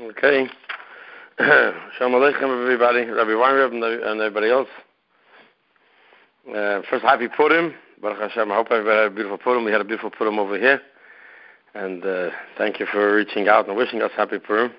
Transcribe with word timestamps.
Okay. 0.00 0.46
Shalom 1.38 2.12
Aleichem, 2.12 2.62
everybody. 2.62 3.04
Rabbi 3.04 3.30
Weinreb 3.30 3.72
and 3.72 4.20
everybody 4.20 4.48
else. 4.48 4.68
Uh, 6.48 6.82
first, 6.88 7.02
happy 7.02 7.26
Purim. 7.26 7.74
Baruch 8.00 8.30
Hashem. 8.30 8.52
I 8.52 8.54
hope 8.54 8.68
everybody 8.70 8.96
had 8.96 9.06
a 9.06 9.10
beautiful 9.10 9.38
Purim. 9.38 9.64
We 9.64 9.72
had 9.72 9.80
a 9.80 9.84
beautiful 9.84 10.10
Purim 10.10 10.38
over 10.38 10.56
here. 10.56 10.80
And 11.74 12.04
uh, 12.04 12.30
thank 12.56 12.78
you 12.78 12.86
for 12.86 13.16
reaching 13.16 13.48
out 13.48 13.66
and 13.66 13.76
wishing 13.76 14.00
us 14.00 14.12
happy 14.16 14.38
Purim. 14.38 14.70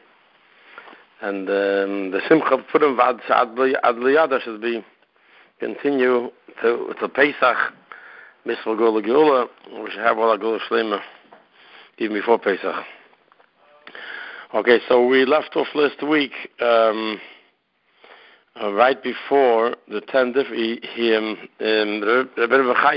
And 1.21 1.49
um, 1.49 2.11
the 2.11 2.21
Simcha 2.29 2.57
Purim 2.71 2.95
Vad 2.95 3.19
Ad 3.29 4.41
should 4.41 4.61
be 4.61 4.85
continue 5.59 6.29
to, 6.61 6.93
to 6.97 7.09
Pesach, 7.09 7.57
Misval 8.45 8.77
Gula 8.77 9.01
Gula. 9.01 9.47
We 9.83 9.91
should 9.91 9.99
have 9.99 10.17
all 10.17 10.29
our 10.29 10.37
Gula 10.37 10.59
Shlema 10.69 11.01
even 11.97 12.15
before 12.15 12.39
Pesach. 12.39 12.85
Okay, 14.51 14.79
so 14.87 15.05
we 15.05 15.25
left 15.25 15.55
off 15.55 15.67
last 15.75 16.01
week 16.01 16.31
um, 16.59 17.21
uh, 18.59 18.73
right 18.73 18.97
before 19.03 19.75
the 19.87 20.01
tenth. 20.01 20.37
He, 20.47 20.79
he 20.95 21.13
um, 21.13 21.37
um, 21.59 22.25
Rebbe 22.35 22.87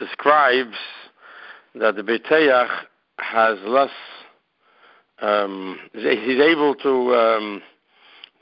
describes 0.00 0.74
that 1.76 1.94
the 1.94 2.02
Beteach 2.02 2.68
has 3.20 3.56
less. 3.66 3.92
Um, 5.20 5.78
he's 5.92 6.40
able 6.40 6.74
to, 6.74 7.14
um, 7.14 7.62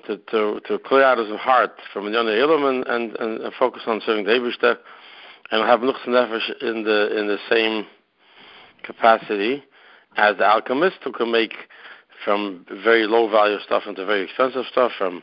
to 0.06 0.16
to 0.16 0.60
to 0.68 0.78
clear 0.78 1.02
out 1.02 1.18
his 1.18 1.38
heart 1.38 1.78
from 1.92 2.06
the 2.06 2.12
young 2.12 2.28
and, 2.28 2.86
and, 2.86 3.40
and 3.42 3.52
focus 3.58 3.82
on 3.86 4.00
serving 4.06 4.24
the 4.24 4.30
Eberster 4.30 4.78
and 5.50 5.68
have 5.68 5.80
Nuchs 5.80 6.62
in 6.62 6.84
the 6.84 7.14
in 7.14 7.26
the 7.26 7.36
same 7.50 7.84
capacity 8.84 9.64
as 10.16 10.36
the 10.36 10.44
alchemist 10.44 10.96
who 11.04 11.12
can 11.12 11.30
make 11.30 11.54
from 12.24 12.64
very 12.84 13.06
low 13.06 13.30
value 13.30 13.58
stuff 13.64 13.84
into 13.86 14.04
very 14.04 14.24
expensive 14.24 14.64
stuff, 14.70 14.92
from 14.98 15.22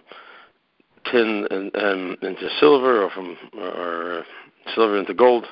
tin 1.11 1.47
and, 1.51 1.75
um, 1.75 2.17
into 2.21 2.49
silver, 2.59 3.03
or 3.03 3.09
from 3.09 3.37
or 3.57 4.23
silver 4.73 4.97
into 4.97 5.13
gold. 5.13 5.45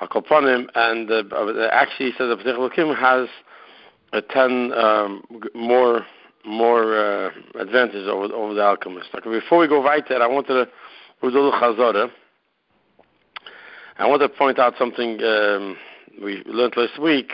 Akoponim, 0.00 0.66
and 0.74 1.10
uh, 1.10 1.68
actually, 1.70 2.10
he 2.10 2.12
says 2.18 2.34
particular 2.36 2.70
Kim 2.70 2.94
has 2.94 3.28
a 4.12 4.20
ten 4.20 4.72
um, 4.72 5.22
more 5.54 6.04
more 6.44 6.96
uh, 6.96 7.30
advantage 7.60 8.06
over 8.08 8.32
over 8.34 8.54
the 8.54 8.62
alchemist. 8.62 9.10
Okay, 9.14 9.30
before 9.30 9.58
we 9.58 9.68
go 9.68 9.82
right 9.82 10.04
there, 10.08 10.22
I 10.22 10.26
wanted 10.26 10.66
to 10.66 10.68
do 11.22 11.30
Chazara. 11.30 12.10
I 13.98 14.06
want 14.08 14.22
to 14.22 14.28
point 14.28 14.58
out 14.58 14.74
something 14.78 15.22
um, 15.22 15.76
we 16.20 16.42
learned 16.46 16.76
last 16.76 17.00
week 17.00 17.32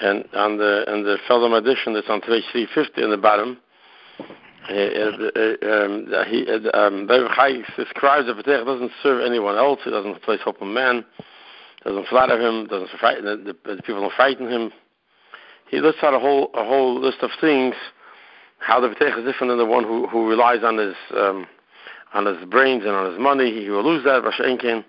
and 0.00 0.24
on 0.34 0.58
the 0.58 0.84
and 0.86 1.04
the 1.04 1.18
Feldheim 1.28 1.56
edition 1.56 1.94
that's 1.94 2.08
on 2.08 2.20
page 2.20 2.44
350 2.52 3.02
in 3.02 3.10
the 3.10 3.16
bottom, 3.16 3.58
uh, 4.68 4.74
uh, 4.74 5.84
um, 5.84 6.06
he 6.28 6.46
uh, 6.46 6.76
um, 6.76 7.06
describes 7.06 8.26
that 8.26 8.36
Petech 8.36 8.64
doesn't 8.64 8.92
serve 9.02 9.24
anyone 9.24 9.56
else. 9.56 9.80
He 9.84 9.90
doesn't 9.90 10.22
place 10.22 10.40
hope 10.44 10.60
in 10.60 10.72
man. 10.72 11.04
Doesn't 11.84 12.06
flatter 12.08 12.40
him. 12.40 12.66
Doesn't 12.66 12.90
frighten 12.98 13.24
the, 13.24 13.36
the, 13.36 13.76
the 13.76 13.82
people 13.82 14.02
don't 14.02 14.12
frighten 14.14 14.48
him. 14.48 14.70
He 15.70 15.80
lists 15.80 16.00
out 16.02 16.14
a 16.14 16.18
whole 16.18 16.50
a 16.54 16.64
whole 16.64 17.00
list 17.00 17.18
of 17.22 17.30
things. 17.40 17.74
How 18.58 18.80
the 18.80 18.88
Petech 18.88 19.18
is 19.18 19.24
different 19.24 19.50
than 19.50 19.58
the 19.58 19.66
one 19.66 19.84
who 19.84 20.06
who 20.08 20.28
relies 20.28 20.62
on 20.62 20.78
his 20.78 20.94
um, 21.16 21.46
on 22.14 22.26
his 22.26 22.44
brains 22.46 22.84
and 22.84 22.92
on 22.92 23.10
his 23.10 23.20
money. 23.20 23.52
He 23.52 23.70
will 23.70 23.84
lose 23.84 24.04
that. 24.04 24.22
Vashenkin, 24.22 24.84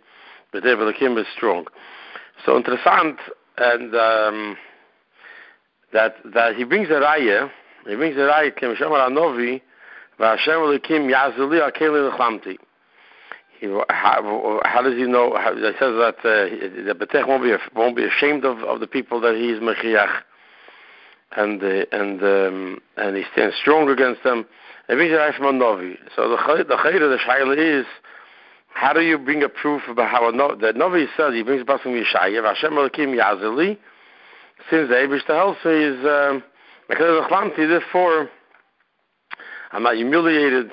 but 0.51 0.63
David 0.63 0.93
Kim 0.97 1.17
is 1.17 1.27
strong. 1.35 1.65
So 2.45 2.55
interessant 2.55 3.17
and. 3.57 3.95
Um, 3.95 4.57
that 5.93 6.15
that 6.33 6.55
he 6.55 6.63
brings 6.63 6.89
a 6.89 6.93
raya, 6.93 7.49
he 7.87 7.95
brings 7.95 8.15
a 8.15 8.21
raya 8.21 8.55
kim 8.55 8.75
shamar 8.75 9.09
anovi, 9.09 9.61
v'Hashem 10.19 10.79
elikim 10.79 11.11
yazuli 11.11 11.59
akeli 11.61 12.11
lechamti. 12.11 12.57
How, 13.89 14.61
how 14.63 14.81
does 14.81 14.95
he 14.95 15.03
know? 15.03 15.35
How, 15.35 15.51
it 15.53 15.75
says 15.79 15.93
that 15.97 16.15
uh, 16.19 16.85
the 16.85 16.95
Betech 16.95 17.27
won't 17.27 17.43
be 17.43 17.53
won't 17.75 17.95
be 17.95 18.05
ashamed 18.05 18.45
of, 18.45 18.59
of 18.59 18.79
the 18.79 18.87
people 18.87 19.19
that 19.19 19.35
he 19.35 19.49
is 19.49 19.59
mechiach, 19.59 20.21
and 21.35 21.61
uh, 21.61 21.85
and 21.91 22.23
um, 22.23 22.79
and 22.95 23.17
he 23.17 23.23
stands 23.33 23.57
strong 23.57 23.89
against 23.89 24.23
them. 24.23 24.45
It 24.87 24.95
brings 24.95 25.11
a 25.11 25.17
raya 25.17 25.37
from 25.37 25.57
Novi. 25.57 25.97
So 26.15 26.29
the 26.29 26.37
the 26.63 26.75
chayda 26.75 26.99
the 26.99 27.17
shaila 27.17 27.79
is. 27.81 27.85
How 28.71 28.93
do 28.93 29.01
you 29.01 29.17
bring 29.17 29.43
a 29.43 29.49
proof 29.49 29.81
about 29.89 30.09
how 30.09 30.29
a 30.29 30.31
no, 30.31 30.55
the 30.55 30.71
Novi 30.71 31.07
says 31.17 31.33
he 31.33 31.43
brings 31.43 31.63
a 31.63 31.65
pasuk 31.65 31.81
from 31.81 31.93
Yeshaya, 31.93 32.43
Hashem 32.45 32.71
Elokim 32.71 33.17
Yazeli, 33.19 33.77
since 34.69 34.89
the 34.89 34.95
Abish 34.95 35.25
the 35.27 35.33
Helfer 35.33 35.73
is 35.75 36.05
um, 36.05 36.43
therefore 37.67 38.29
I'm 39.71 39.83
not 39.83 39.95
humiliated 39.95 40.71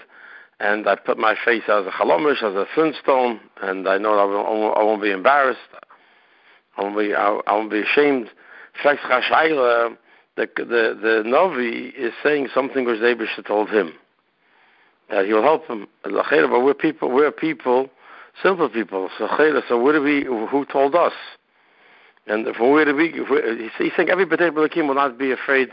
and 0.60 0.88
I 0.88 0.96
put 0.96 1.18
my 1.18 1.34
face 1.44 1.64
as 1.68 1.86
a 1.86 1.90
chalomish, 1.90 2.42
as 2.42 2.54
a 2.54 2.66
flintstone, 2.74 3.40
and 3.60 3.86
I 3.86 3.98
know 3.98 4.18
I 4.18 4.24
won't, 4.24 4.78
I 4.78 4.82
won't 4.82 5.02
be 5.02 5.10
embarrassed. 5.10 5.60
I 6.76 6.82
won't 6.82 6.96
be, 6.96 7.14
I, 7.14 7.40
I 7.46 7.52
won't 7.52 7.70
be 7.70 7.82
ashamed. 7.82 8.30
The, 8.82 10.48
the, 10.56 10.64
the 10.64 11.22
Novi 11.24 11.92
is 11.96 12.12
saying 12.22 12.48
something 12.54 12.84
which 12.84 13.00
Abish 13.00 13.44
told 13.46 13.70
him. 13.70 13.92
That 15.10 15.26
he 15.26 15.32
will 15.32 15.42
help 15.42 15.66
him. 15.66 15.86
But 16.02 16.64
we're 16.64 16.74
people, 16.74 17.10
we're 17.10 17.30
people, 17.30 17.88
simple 18.42 18.68
people. 18.68 19.08
So, 19.18 19.28
so 19.68 19.78
what 19.78 19.92
do 19.92 20.02
we, 20.02 20.24
who 20.24 20.66
told 20.70 20.94
us? 20.94 21.12
And 22.26 22.46
where 22.58 22.92
we, 22.94 23.12
he's 23.78 23.92
saying 23.96 24.10
every 24.10 24.26
B'tech 24.26 24.50
B'lakim 24.50 24.88
will 24.88 24.96
not 24.96 25.16
be 25.16 25.30
afraid 25.30 25.70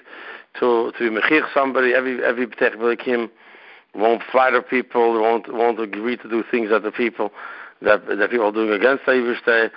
to 0.59 0.91
to 0.97 1.09
be 1.09 1.09
mechir 1.09 1.41
somebody. 1.53 1.96
Every 1.96 2.24
every 2.24 2.46
B'tech 2.46 2.75
B'lakim 2.75 3.30
won't 3.96 4.22
flatter 4.31 4.62
people. 4.62 5.19
Won't 5.19 5.52
won't 5.52 5.80
agree 5.80 6.18
to 6.18 6.30
do 6.30 6.44
things 6.52 6.69
that 6.69 6.84
the 6.84 6.92
people 6.92 7.31
that 7.81 8.06
that 8.06 8.30
people 8.30 8.46
are 8.46 8.52
doing 8.52 8.72
against 8.72 9.06
Eivishtei. 9.06 9.72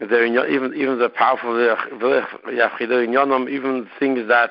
They're 0.00 0.24
in, 0.24 0.32
even 0.32 0.74
even 0.74 0.98
the 0.98 1.10
powerful 1.10 1.54
even 3.48 3.88
things 3.98 4.28
that 4.28 4.50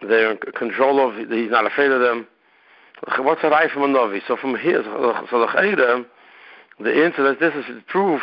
they're 0.00 0.32
in 0.32 0.38
control 0.38 1.06
of. 1.06 1.28
He's 1.30 1.50
not 1.50 1.66
afraid 1.66 1.90
of 1.90 2.00
them. 2.00 2.26
What's 3.18 3.44
a 3.44 3.50
right 3.50 3.70
from 3.70 3.82
a 3.82 3.88
novi? 3.88 4.22
So 4.26 4.36
from 4.36 4.56
here, 4.56 4.82
so 4.82 5.40
the 5.40 6.06
the 6.80 7.04
answer 7.04 7.22
that 7.22 7.38
this 7.38 7.54
is 7.54 7.82
proof 7.86 8.22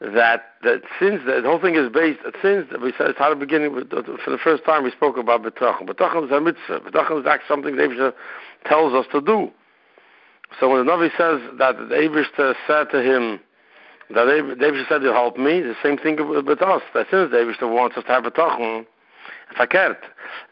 that 0.00 0.54
that 0.62 0.80
since 0.98 1.20
the, 1.26 1.42
whole 1.44 1.60
thing 1.60 1.74
is 1.76 1.90
based 1.92 2.20
since 2.40 2.66
we 2.82 2.92
said 2.96 3.08
it's 3.10 3.18
how 3.18 3.28
the 3.28 3.36
beginning 3.36 3.76
uh, 3.76 4.02
for 4.24 4.30
the 4.30 4.38
first 4.42 4.64
time 4.64 4.82
we 4.82 4.90
spoke 4.90 5.18
about 5.18 5.42
betachon. 5.42 5.86
Betachon 5.86 6.24
is 6.24 6.30
a 6.30 6.40
mitzvah. 6.40 6.80
Betachon 6.80 7.20
is 7.20 7.26
actually 7.26 7.48
something 7.48 7.76
the 7.76 7.82
Eibush 7.82 8.12
tells 8.64 8.94
us 8.94 9.06
to 9.12 9.20
do. 9.20 9.50
So 10.58 10.70
when 10.70 10.84
the 10.84 10.90
Navi 10.90 11.10
says 11.18 11.40
that 11.58 11.76
the 11.76 11.94
Eibush 11.94 12.56
said 12.66 12.90
to 12.90 13.02
him 13.02 13.40
that 14.14 14.24
the 14.24 14.64
Eibush 14.64 14.88
said 14.88 15.02
to 15.02 15.12
help 15.12 15.36
me, 15.36 15.60
the 15.60 15.76
same 15.82 15.98
thing 15.98 16.16
with 16.16 16.62
us. 16.62 16.82
That 16.94 17.06
since 17.10 17.30
the 17.30 17.36
Eibush 17.36 17.60
wants 17.62 17.96
us 17.96 18.04
to 18.04 18.10
have 18.10 18.24
betachon, 18.24 18.86
verkehrt. 19.58 19.98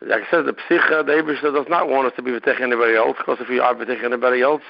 Like 0.02 0.22
I 0.22 0.30
said, 0.30 0.44
the 0.44 0.52
psicha, 0.52 1.06
the 1.06 1.12
Eibush 1.12 1.40
does 1.42 1.66
not 1.68 1.88
want 1.88 2.06
us 2.06 2.12
to 2.16 2.22
be 2.22 2.32
betech 2.32 2.60
anybody 2.60 2.96
else, 2.96 3.16
because 3.16 3.38
if 3.40 3.48
we 3.48 3.58
are 3.60 3.74
betech 3.74 4.04
anybody 4.04 4.42
else, 4.42 4.62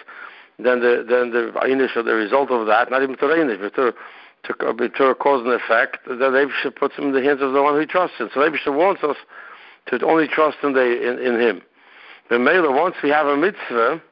then 0.59 0.81
the 0.81 1.05
then 1.09 1.31
the 1.31 1.53
initial 1.67 2.03
the 2.03 2.15
result 2.15 2.51
of 2.51 2.67
that, 2.67 2.91
not 2.91 3.03
even 3.03 3.17
to 3.17 3.27
the 3.27 3.71
but 3.75 3.95
to 4.45 4.55
to, 4.55 5.05
a 5.05 5.15
cause 5.15 5.45
and 5.45 5.53
effect, 5.53 5.99
that 6.07 6.19
Abisha 6.19 6.75
puts 6.75 6.95
him 6.97 7.07
in 7.07 7.13
the 7.13 7.23
hands 7.23 7.43
of 7.43 7.53
the 7.53 7.63
one 7.63 7.75
who 7.75 7.81
he 7.81 7.87
trusts 7.87 8.17
in. 8.21 8.31
So 8.33 8.41
Abisha 8.41 8.75
wants 8.75 9.03
us 9.03 9.17
to 9.87 10.05
only 10.07 10.29
trust 10.29 10.59
in, 10.63 10.73
the, 10.73 10.81
in, 10.83 11.19
in 11.19 11.41
him. 11.41 11.63
The 12.31 12.39
Mela, 12.39 12.71
once 12.71 12.97
we 13.03 13.09
have 13.11 13.27
a 13.27 13.37
mitzvah, 13.37 14.03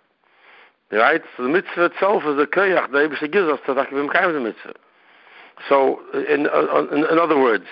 right, 0.90 1.22
so 1.36 1.42
the 1.42 1.48
mitzvah 1.48 1.86
itself 1.86 2.22
is 2.24 2.38
a 2.38 2.46
koyach 2.46 2.90
that 2.92 3.10
Abisha 3.10 3.30
gives 3.30 3.48
us 3.48 3.60
to 3.66 3.74
takibim 3.74 4.12
kaim 4.12 4.32
the 4.32 4.40
mitzvah. 4.40 4.74
So, 5.68 6.00
in, 6.14 6.46
uh, 6.46 6.86
in, 6.92 7.04
in 7.10 7.18
other 7.18 7.38
words, 7.38 7.64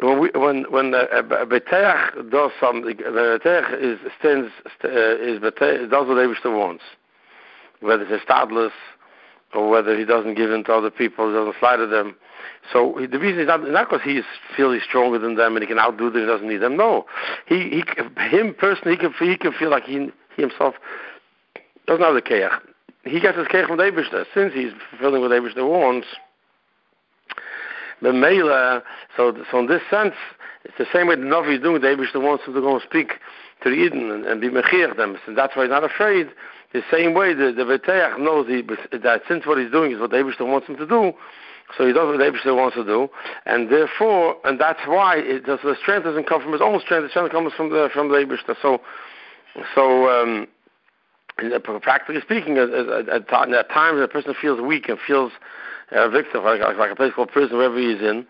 when 0.00 0.20
we, 0.20 0.30
when 0.34 0.64
when 0.70 0.94
a 0.94 1.46
beteach 1.46 2.30
does 2.30 2.50
something, 2.60 2.96
the 2.96 3.40
beteach 3.40 3.80
is 3.80 3.98
stands 4.18 4.50
uh, 4.84 4.88
is 4.88 5.38
beteach, 5.38 5.90
does 5.90 6.08
what 6.08 6.16
Abisha 6.16 6.56
wants, 6.56 6.82
whether 7.80 8.02
it's 8.02 8.22
a 8.22 8.26
stadless 8.26 8.72
or 9.54 9.68
whether 9.68 9.98
he 9.98 10.04
doesn't 10.04 10.34
give 10.34 10.50
in 10.50 10.64
to 10.64 10.72
other 10.72 10.90
people, 10.90 11.32
doesn't 11.32 11.58
flatter 11.58 11.86
them. 11.86 12.16
So 12.72 12.94
the 13.10 13.18
reason 13.18 13.40
is 13.40 13.46
not 13.46 13.68
not 13.68 13.90
because 13.90 14.04
he 14.04 14.22
feels 14.56 14.74
he's 14.74 14.84
stronger 14.84 15.18
than 15.18 15.34
them 15.34 15.56
and 15.56 15.62
he 15.62 15.66
can 15.66 15.78
outdo 15.78 16.10
them, 16.10 16.22
he 16.22 16.26
doesn't 16.26 16.48
need 16.48 16.58
them. 16.58 16.76
No, 16.76 17.06
he 17.46 17.68
he 17.68 17.84
him 18.36 18.54
personally 18.54 18.96
he 18.96 19.00
can 19.00 19.12
he 19.18 19.36
can 19.36 19.52
feel 19.52 19.70
like 19.70 19.84
he 19.84 20.10
he 20.36 20.42
himself 20.42 20.74
doesn't 21.86 22.04
have 22.04 22.14
the 22.14 22.22
keach. 22.22 22.56
He 23.04 23.20
gets 23.20 23.36
his 23.36 23.48
keach 23.48 23.66
from 23.66 23.78
the 23.78 23.84
Eibishter 23.84 24.24
since 24.32 24.54
he's 24.54 24.72
fulfilling 24.90 25.22
what 25.22 25.32
Eibishter 25.32 25.68
wants. 25.68 26.06
The 28.00 28.12
Mela, 28.12 28.82
so 29.16 29.36
so 29.50 29.58
in 29.58 29.66
this 29.66 29.82
sense, 29.90 30.14
it's 30.64 30.78
the 30.78 30.86
same 30.92 31.08
way 31.08 31.16
the 31.16 31.22
Navi 31.22 31.56
is 31.56 31.62
doing. 31.62 31.80
The 31.80 31.88
Eibishter 31.88 32.22
wants 32.22 32.44
him 32.44 32.54
to 32.54 32.60
go 32.60 32.74
and 32.74 32.82
speak 32.82 33.14
to 33.62 33.70
the 33.70 33.76
Eden 33.76 34.10
and, 34.10 34.24
and 34.24 34.40
be 34.40 34.48
mechir 34.48 34.96
them, 34.96 35.16
and 35.26 35.36
that's 35.36 35.56
why 35.56 35.62
he's 35.64 35.70
not 35.70 35.84
afraid 35.84 36.28
the 36.72 36.82
same 36.90 37.14
way 37.14 37.34
the 37.34 37.52
the 37.52 37.64
Veteach 37.64 38.18
knows 38.18 38.48
he, 38.48 38.62
that 38.96 39.22
since 39.28 39.46
what 39.46 39.58
he's 39.58 39.70
doing 39.70 39.92
is 39.92 40.00
what 40.00 40.10
the 40.10 40.44
wants 40.44 40.66
him 40.66 40.76
to 40.76 40.86
do, 40.86 41.12
So 41.76 41.86
he 41.86 41.92
does 41.92 42.06
what 42.06 42.18
the 42.18 42.54
wants 42.54 42.76
to 42.76 42.84
do, 42.84 43.08
and 43.46 43.70
therefore, 43.70 44.36
and 44.44 44.58
that's 44.58 44.80
why 44.86 45.16
it 45.18 45.44
does, 45.44 45.60
the 45.62 45.76
strength 45.80 46.04
doesn't 46.04 46.26
come 46.26 46.40
from 46.42 46.52
his 46.52 46.62
own 46.62 46.80
strength. 46.80 47.04
The 47.04 47.10
strength 47.10 47.32
comes 47.32 47.52
from 47.54 47.70
the 47.70 47.88
from 47.92 48.08
the. 48.08 48.56
So, 48.62 48.80
so 49.74 50.08
um, 50.08 50.48
practically 51.82 52.20
speaking, 52.22 52.56
at, 52.56 52.70
at, 52.70 53.08
at 53.08 53.28
times 53.70 54.00
a 54.00 54.08
person 54.08 54.34
feels 54.40 54.60
weak 54.60 54.88
and 54.88 54.98
feels 55.06 55.32
a 55.90 56.02
uh, 56.02 56.08
victim, 56.08 56.42
like, 56.42 56.60
like, 56.60 56.90
a 56.90 56.96
place 56.96 57.12
called 57.14 57.30
prison, 57.30 57.58
wherever 57.58 57.78
he's 57.78 58.00
in, 58.00 58.26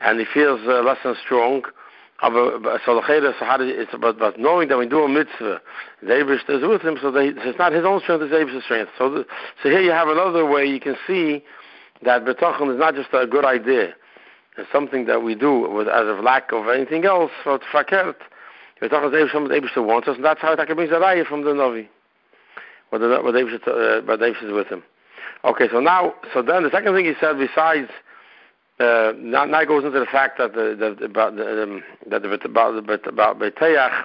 and 0.00 0.20
he 0.20 0.26
feels 0.32 0.60
uh, 0.66 0.80
less 0.82 0.98
than 1.02 1.16
strong. 1.24 1.64
So 2.20 3.02
cheder, 3.06 3.34
so 3.38 3.44
how 3.46 3.56
do 3.56 3.64
it's 3.64 3.94
about, 3.94 4.16
about 4.16 4.38
knowing 4.38 4.68
that 4.68 4.76
we 4.76 4.86
do 4.86 5.02
a 5.02 5.08
mitzvah, 5.08 5.60
the 6.02 6.08
Abish 6.08 6.48
is 6.48 6.62
with 6.66 6.82
him, 6.82 6.98
so 7.00 7.10
it's 7.14 7.58
not 7.58 7.72
his 7.72 7.84
own 7.84 8.00
strength, 8.00 8.22
it's 8.22 8.34
Abish's 8.34 8.64
strength. 8.64 8.90
So, 8.98 9.10
the, 9.10 9.24
so 9.62 9.70
here 9.70 9.80
you 9.80 9.90
have 9.90 10.08
another 10.08 10.44
way 10.44 10.66
you 10.66 10.80
can 10.80 10.96
see 11.06 11.42
that 12.04 12.24
betachon 12.24 12.72
is 12.72 12.78
not 12.78 12.94
just 12.94 13.08
a 13.14 13.26
good 13.26 13.44
idea. 13.44 13.94
It's 14.58 14.70
something 14.70 15.06
that 15.06 15.22
we 15.22 15.34
do 15.34 15.70
with, 15.70 15.88
out 15.88 16.06
of 16.06 16.22
lack 16.22 16.52
of 16.52 16.68
anything 16.68 17.06
else, 17.06 17.30
so 17.42 17.54
it's 17.54 17.64
fakert. 17.72 18.16
Betachon 18.82 19.08
is 19.14 19.30
Abish, 19.30 19.48
Abish 19.48 19.86
wants 19.86 20.06
us, 20.06 20.16
and 20.16 20.24
that's 20.24 20.40
how 20.40 20.52
it 20.52 20.76
brings 20.76 20.90
the 20.90 20.96
raya 20.96 21.26
from 21.26 21.44
the 21.44 21.54
the, 23.00 23.20
what 23.22 23.34
Abish, 23.34 23.54
uh, 23.66 24.46
is 24.46 24.52
with 24.52 24.66
him. 24.66 24.82
Okay, 25.44 25.68
so 25.72 25.80
now, 25.80 26.12
so 26.34 26.42
then 26.42 26.64
the 26.64 26.70
second 26.70 26.94
thing 26.94 27.06
he 27.06 27.14
said, 27.18 27.38
besides, 27.38 27.88
uh, 28.80 29.12
now, 29.18 29.44
now 29.44 29.64
goes 29.64 29.84
into 29.84 30.00
the 30.00 30.06
fact 30.06 30.38
that 30.38 30.54
the, 30.54 30.96
the, 30.98 31.04
about 31.04 31.36
the, 31.36 31.62
um, 31.62 31.82
that 32.08 32.22
the 32.22 32.32
about 32.44 33.06
about 33.06 33.38
Beteach 33.38 34.04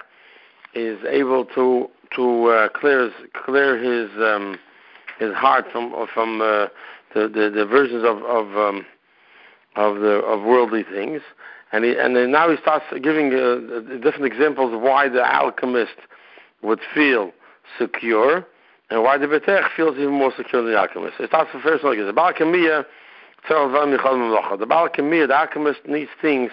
is 0.74 0.98
able 1.08 1.44
to 1.46 1.88
to 2.14 2.46
uh, 2.46 2.68
clear 2.68 3.04
his, 3.04 3.12
clear 3.32 3.78
his 3.78 4.10
um, 4.22 4.58
his 5.18 5.32
heart 5.34 5.64
from 5.72 5.94
from 6.12 6.42
uh, 6.42 6.66
the, 7.14 7.28
the 7.28 7.50
the 7.54 7.64
versions 7.64 8.04
of 8.04 8.18
of 8.24 8.56
um, 8.56 8.86
of 9.76 10.00
the 10.00 10.20
of 10.26 10.42
worldly 10.42 10.82
things, 10.82 11.22
and 11.72 11.84
he, 11.84 11.96
and 11.96 12.14
then 12.14 12.30
now 12.30 12.50
he 12.50 12.56
starts 12.58 12.84
giving 13.02 13.32
uh, 13.32 13.80
different 14.02 14.26
examples 14.26 14.74
of 14.74 14.80
why 14.82 15.08
the 15.08 15.24
alchemist 15.24 15.96
would 16.62 16.80
feel 16.94 17.32
secure 17.78 18.46
and 18.90 19.02
why 19.02 19.18
the 19.18 19.26
Betech 19.26 19.64
feels 19.74 19.96
even 19.96 20.12
more 20.12 20.32
secure 20.36 20.62
than 20.62 20.72
the 20.72 20.78
alchemist. 20.78 21.14
It 21.18 21.28
starts 21.28 21.50
the 21.52 21.60
first 21.60 21.82
like 21.82 21.98
this. 21.98 22.06
The 22.06 22.12
Kamiyah, 22.12 22.84
the 23.48 25.34
alchemist 25.34 25.80
needs 25.86 26.10
things, 26.20 26.50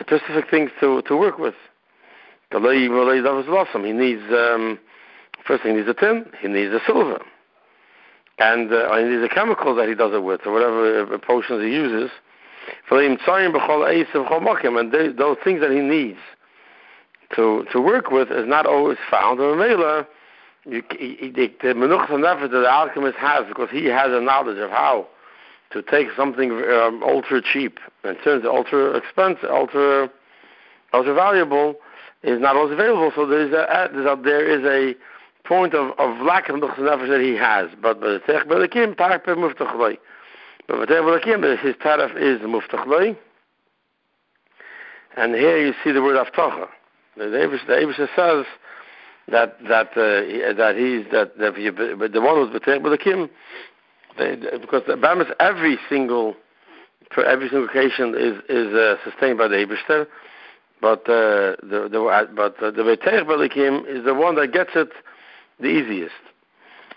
specific 0.00 0.50
things 0.50 0.70
to, 0.80 1.02
to 1.02 1.16
work 1.16 1.38
with. 1.38 1.54
He 2.52 2.58
needs, 2.58 4.22
um, 4.30 4.78
first 5.46 5.62
thing, 5.62 5.72
he 5.72 5.78
needs 5.78 5.88
a 5.88 5.94
tin, 5.94 6.26
he 6.40 6.48
needs 6.48 6.72
a 6.74 6.80
silver. 6.86 7.20
And 8.38 8.72
uh, 8.72 8.96
he 8.96 9.04
needs 9.04 9.22
a 9.22 9.28
chemical 9.28 9.74
that 9.76 9.88
he 9.88 9.94
does 9.94 10.12
it 10.12 10.22
with, 10.22 10.46
or 10.46 10.52
whatever 10.52 11.14
uh, 11.14 11.18
potions 11.18 11.62
he 11.62 11.70
uses. 11.70 12.10
And 12.90 13.18
they, 14.92 15.08
those 15.12 15.36
things 15.44 15.60
that 15.60 15.70
he 15.70 15.80
needs 15.80 16.18
to, 17.34 17.64
to 17.72 17.80
work 17.80 18.10
with 18.10 18.30
is 18.30 18.46
not 18.46 18.66
always 18.66 18.98
found. 19.10 19.40
in 19.40 19.58
you, 19.58 20.02
the, 20.64 21.74
menuchas 21.74 22.10
nefesh 22.10 22.50
that 22.50 22.50
the 22.50 22.68
alchemist 22.68 23.16
has, 23.18 23.46
because 23.48 23.68
he 23.70 23.86
has 23.86 24.08
a 24.12 24.20
knowledge 24.20 24.58
of 24.58 24.70
how 24.70 25.06
to 25.72 25.82
take 25.82 26.08
something 26.16 26.50
um, 26.52 27.02
ultra 27.02 27.40
cheap 27.42 27.78
and 28.04 28.16
turn 28.24 28.40
it 28.40 28.46
ultra 28.46 28.96
expensive, 28.96 29.50
ultra 29.50 30.10
ultra 30.92 31.14
valuable, 31.14 31.76
is 32.22 32.40
not 32.40 32.56
always 32.56 32.72
available. 32.72 33.10
So 33.14 33.26
there 33.26 33.46
is 33.46 33.52
a, 33.52 34.16
there 34.22 34.46
is 34.46 34.64
a 34.64 34.96
point 35.46 35.74
of, 35.74 35.98
of 35.98 36.20
lack 36.24 36.48
of 36.48 36.56
nefesh 36.56 37.08
that 37.08 37.20
he 37.20 37.34
has. 37.34 37.70
But 37.80 38.00
but 38.00 38.12
the 38.12 38.18
tech 38.20 38.46
belikim 38.46 38.94
tarpe 38.96 39.26
muftachloi. 39.26 39.98
But 40.68 40.80
the 40.80 40.86
tech 40.86 41.02
belikim 41.02 41.62
his 41.62 41.74
tarif 41.76 42.16
is 42.16 42.40
muftachloi. 42.40 43.16
And 45.16 45.34
here 45.34 45.58
you 45.58 45.74
see 45.84 45.92
the 45.92 46.02
word 46.02 46.16
avtocha. 46.16 46.68
The 47.16 47.24
Abish 47.24 47.96
says 48.16 48.46
that 49.28 49.58
that 49.68 49.88
uh, 49.90 50.54
that 50.54 50.76
he's 50.76 51.10
that, 51.12 51.36
that 51.38 51.56
he, 51.56 51.68
the 51.68 52.20
one 52.20 52.36
who's 52.36 52.60
betech 52.60 52.80
b'lekim, 52.80 53.28
because 54.16 54.82
the 54.86 54.94
Bamas 54.94 55.30
every 55.40 55.78
single 55.88 56.36
for 57.14 57.24
every 57.24 57.48
single 57.48 57.68
occasion 57.68 58.14
is 58.16 58.36
is 58.48 58.74
uh, 58.74 58.96
sustained 59.04 59.38
by 59.38 59.48
the 59.48 59.56
Eberster, 59.56 60.06
but 60.80 61.00
uh, 61.08 61.56
the 61.62 61.88
the 61.90 62.28
but 62.34 62.62
uh, 62.62 62.70
the 62.70 62.82
betech 62.82 63.24
b'lekim 63.24 63.86
is 63.86 64.04
the 64.04 64.14
one 64.14 64.34
that 64.36 64.52
gets 64.52 64.70
it 64.74 64.90
the 65.60 65.68
easiest. 65.68 66.14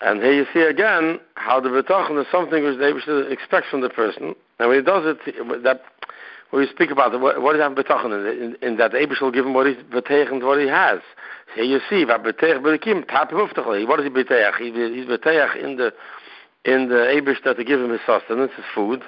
And 0.02 0.22
here 0.22 0.34
you 0.34 0.46
see 0.54 0.62
again 0.62 1.20
how 1.36 1.60
the 1.60 1.70
betachon 1.70 2.20
is 2.20 2.28
something 2.32 2.64
which 2.64 2.78
the 2.78 2.84
Eberster 2.84 3.32
expects 3.32 3.70
from 3.70 3.82
the 3.82 3.90
person, 3.90 4.36
and 4.60 4.70
when 4.70 4.78
he 4.78 4.84
does 4.84 5.04
it, 5.06 5.64
that 5.64 5.82
when 6.50 6.62
we 6.62 6.70
speak 6.70 6.92
about 6.92 7.20
what, 7.20 7.42
what 7.42 7.56
is 7.56 7.62
that 7.62 7.76
betachon 7.76 8.12
in, 8.12 8.44
in, 8.44 8.56
in 8.62 8.78
that 8.78 8.92
the 8.92 8.98
Eberster 8.98 9.22
will 9.22 9.32
give 9.32 9.46
him 9.46 9.54
what 9.54 9.68
he's 9.68 9.78
betechend, 9.92 10.44
what 10.44 10.60
he 10.60 10.68
has. 10.68 11.00
Here 11.54 11.64
you 11.64 11.80
see, 11.90 12.04
what 12.06 12.24
beteach 12.24 12.62
belikim, 12.62 13.08
tap. 13.08 13.32
What 13.32 14.00
is 14.00 14.06
he 14.06 14.10
beteach? 14.10 14.58
He, 14.58 14.72
he's 14.72 15.06
beteach 15.06 15.56
in 15.64 15.78
the 15.78 15.94
in 16.66 16.90
the 16.90 16.96
Abish 16.96 17.44
that 17.44 17.58
to 17.58 17.64
give 17.64 17.80
him 17.80 17.92
his 17.92 18.02
sustenance, 18.06 18.52
his 18.56 18.66
food. 18.74 19.04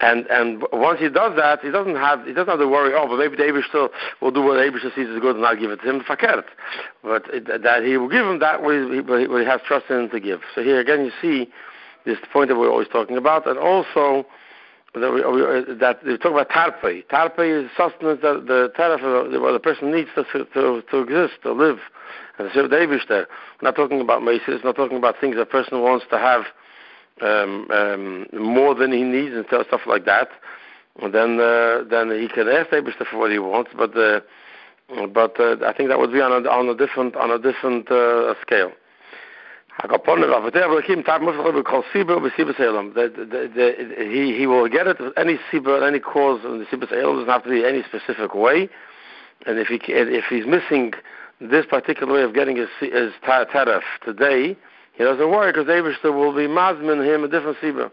And 0.00 0.26
and 0.26 0.64
once 0.72 0.98
he 0.98 1.08
does 1.08 1.36
that, 1.36 1.60
he 1.60 1.70
doesn't 1.70 1.94
have 1.94 2.26
he 2.26 2.32
doesn't 2.32 2.48
have 2.48 2.58
to 2.58 2.68
worry. 2.68 2.92
Oh, 2.94 3.06
but 3.06 3.16
maybe 3.16 3.36
the 3.36 3.44
Abish 3.44 3.68
still 3.68 3.90
will 4.20 4.32
do 4.32 4.42
what 4.42 4.54
the 4.54 4.62
Abish 4.62 4.82
sees 4.94 5.08
is 5.08 5.20
good 5.20 5.36
and 5.36 5.46
I'll 5.46 5.56
give 5.56 5.70
it 5.70 5.80
to 5.82 5.88
him. 5.88 6.00
Fakert, 6.00 6.44
but 7.02 7.22
it, 7.32 7.62
that 7.62 7.84
he 7.84 7.96
will 7.96 8.08
give 8.08 8.26
him 8.26 8.40
that 8.40 8.62
what 8.62 8.74
he, 8.74 9.00
what 9.00 9.40
he 9.40 9.46
has 9.46 9.60
trust 9.66 9.86
in 9.90 10.00
him 10.00 10.10
to 10.10 10.18
give. 10.18 10.40
So 10.54 10.62
here 10.62 10.80
again, 10.80 11.04
you 11.04 11.12
see 11.22 11.50
this 12.04 12.18
point 12.32 12.48
that 12.48 12.56
we're 12.56 12.70
always 12.70 12.88
talking 12.88 13.16
about, 13.16 13.46
and 13.46 13.56
also 13.56 14.26
that 14.94 15.12
we, 15.12 15.22
uh, 15.22 15.74
that 15.78 16.04
we 16.04 16.18
talk 16.18 16.32
about 16.32 16.50
tarpe. 16.50 17.06
Tarpe 17.08 17.64
is 17.64 17.70
sustenance 17.76 18.20
that 18.22 18.46
the 18.46 18.72
tariff 18.76 19.00
what 19.40 19.52
the 19.52 19.60
person 19.60 19.92
needs 19.92 20.08
to 20.16 20.24
to 20.24 20.82
to 20.82 20.98
exist 20.98 21.34
to 21.44 21.52
live. 21.52 21.78
And 22.38 22.48
the 22.48 22.68
Davish 22.68 23.06
there. 23.08 23.28
We're 23.62 23.68
not 23.68 23.76
talking 23.76 24.00
about 24.00 24.24
maces. 24.24 24.60
Not 24.64 24.74
talking 24.74 24.96
about 24.96 25.14
things 25.20 25.36
a 25.38 25.46
person 25.46 25.82
wants 25.82 26.04
to 26.10 26.18
have 26.18 26.42
um, 27.20 27.70
um, 27.70 28.26
more 28.32 28.74
than 28.74 28.92
he 28.92 29.02
needs 29.02 29.34
and 29.34 29.46
stuff 29.46 29.82
like 29.86 30.04
that. 30.04 30.28
Then 31.00 31.40
uh, 31.40 31.82
then 31.90 32.10
he 32.10 32.28
can 32.28 32.48
ask 32.48 32.70
Davish 32.70 32.94
for 33.10 33.18
what 33.18 33.30
he 33.30 33.38
wants, 33.38 33.70
but 33.76 33.96
uh, 33.96 34.20
but 35.12 35.38
uh, 35.40 35.56
I 35.66 35.72
think 35.72 35.88
that 35.88 35.98
would 35.98 36.12
be 36.12 36.20
on 36.20 36.30
a 36.32 36.48
on 36.48 36.68
a 36.68 36.74
different 36.74 37.16
on 37.16 37.30
a 37.30 37.38
different 37.38 37.90
uh, 37.90 38.34
scale. 38.40 38.70
He 39.82 39.88
he 44.38 44.46
will 44.46 44.68
get 44.68 44.86
it 44.86 45.00
with 45.00 45.12
any 45.16 45.38
sibur, 45.50 45.82
any 45.84 45.98
cause, 45.98 46.40
and 46.44 46.60
the 46.60 46.66
sibur 46.66 46.88
doesn't 46.88 47.26
have 47.26 47.42
to 47.42 47.50
be 47.50 47.64
any 47.64 47.82
specific 47.82 48.34
way. 48.34 48.68
And 49.46 49.58
if 49.58 49.66
he 49.66 49.80
if 49.88 50.26
he's 50.30 50.46
missing 50.46 50.92
this 51.40 51.66
particular 51.66 52.12
way 52.12 52.22
of 52.22 52.34
getting 52.34 52.56
his 52.56 52.68
his 52.78 53.12
today, 54.04 54.56
he 54.96 55.04
doesn't 55.04 55.30
worry 55.30 55.52
because 55.52 55.66
Avishter 55.66 56.14
will 56.14 56.32
be 56.32 56.46
mazmin 56.46 57.04
him 57.04 57.24
a 57.24 57.28
different 57.28 57.58
sibur. 57.58 57.90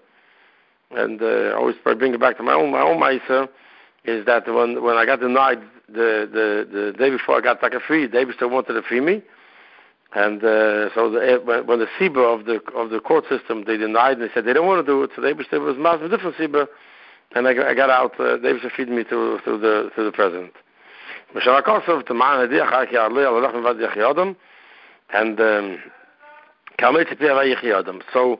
And 0.91 1.21
uh, 1.21 1.55
always 1.57 1.75
bring 1.83 2.13
it 2.13 2.19
back 2.19 2.37
to 2.37 2.43
my 2.43 2.53
own 2.53 2.71
my 2.71 2.81
own 2.81 2.99
ma'isa 2.99 3.47
is 4.03 4.25
that 4.25 4.47
when 4.47 4.83
when 4.83 4.97
I 4.97 5.05
got 5.05 5.19
denied 5.19 5.61
the 5.87 6.27
the 6.31 6.67
the 6.71 6.93
day 6.97 7.09
before 7.09 7.37
I 7.37 7.41
got 7.41 7.61
taka 7.61 7.79
free, 7.79 8.07
Avishter 8.07 8.49
wanted 8.49 8.73
to 8.73 8.81
free 8.81 9.01
me. 9.01 9.21
And 10.13 10.43
uh, 10.43 10.93
so 10.93 11.09
the, 11.09 11.41
uh, 11.41 11.63
when 11.63 11.79
the 11.79 11.87
SIBA 11.97 12.39
of 12.39 12.45
the 12.45 12.59
of 12.75 12.89
the 12.89 12.99
court 12.99 13.23
system 13.29 13.63
they 13.65 13.77
denied 13.77 14.19
and 14.19 14.29
they 14.29 14.33
said 14.33 14.43
they 14.43 14.53
don't 14.53 14.67
want 14.67 14.85
to 14.85 14.91
do 14.91 15.01
it, 15.03 15.11
so 15.15 15.23
it 15.23 15.37
was 15.37 15.47
a 15.51 16.09
different 16.09 16.35
SIBA, 16.35 16.67
and 17.35 17.47
I, 17.47 17.69
I 17.69 17.73
got 17.73 17.89
out. 17.89 18.19
Uh, 18.19 18.35
they 18.37 18.51
feed 18.75 18.89
me 18.89 19.03
to 19.05 19.39
to 19.45 19.57
the 19.57 19.89
to 19.95 20.03
the 20.03 20.11
president. 20.11 20.51
And 25.13 25.39
um, 25.39 25.79
so, 28.13 28.39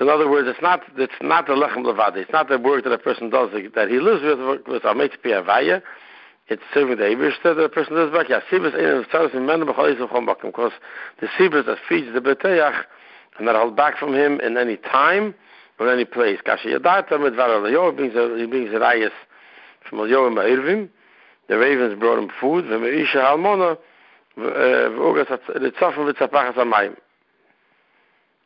in 0.00 0.08
other 0.08 0.28
words, 0.28 0.48
it's 0.48 0.62
not 0.62 0.82
it's 0.96 1.12
not 1.20 1.46
the 1.46 1.52
lechem 1.52 1.84
levadi. 1.84 2.16
It's 2.16 2.32
not 2.32 2.48
the 2.48 2.58
work 2.58 2.84
that 2.84 2.92
a 2.92 2.98
person 2.98 3.30
does 3.30 3.50
that 3.52 3.88
he 3.88 4.00
lives 4.00 4.22
with 4.22 4.66
with 4.66 4.84
amet 4.84 5.12
it's 6.48 6.62
serving 6.74 6.98
the 6.98 7.32
that 7.42 7.54
the 7.54 7.68
person 7.70 7.94
does 7.94 8.12
back. 8.12 8.28
Yeah, 8.28 8.40
Sibis 8.50 8.74
in 8.74 9.06
the 9.10 9.36
in 9.36 9.46
Mendel 9.46 9.72
B'chol 9.72 9.96
Yisrael 9.96 10.10
Chom 10.10 10.26
Bakim. 10.28 10.46
Because 10.46 10.72
the 11.20 11.26
Sibis 11.38 11.64
that 11.64 11.78
feeds 11.88 12.12
the 12.12 12.20
Beteach 12.20 12.84
and 13.38 13.48
that 13.48 13.56
hold 13.56 13.76
back 13.76 13.96
from 13.98 14.14
him 14.14 14.40
in 14.40 14.58
any 14.58 14.76
time 14.76 15.34
or 15.78 15.90
any 15.90 16.04
place. 16.04 16.38
Kasha 16.44 16.68
Yadata 16.68 17.18
with 17.20 17.32
Varal 17.32 17.70
Yo 17.70 17.90
brings 17.92 18.14
a, 18.14 18.36
he 18.38 18.44
brings 18.46 18.70
a 18.74 18.78
rayas 18.78 19.10
from 19.88 20.06
Yo 20.06 20.26
and 20.26 20.36
Ba'irvim. 20.36 20.90
The 21.48 21.56
ravens 21.56 21.98
brought 21.98 22.18
him 22.18 22.30
food. 22.38 22.66
V'meisha 22.66 23.16
Halmona 23.16 23.78
v'ogas 24.36 25.28
the 25.46 25.70
tzafim 25.70 26.12
v'tzapachas 26.12 26.56
amayim. 26.56 26.94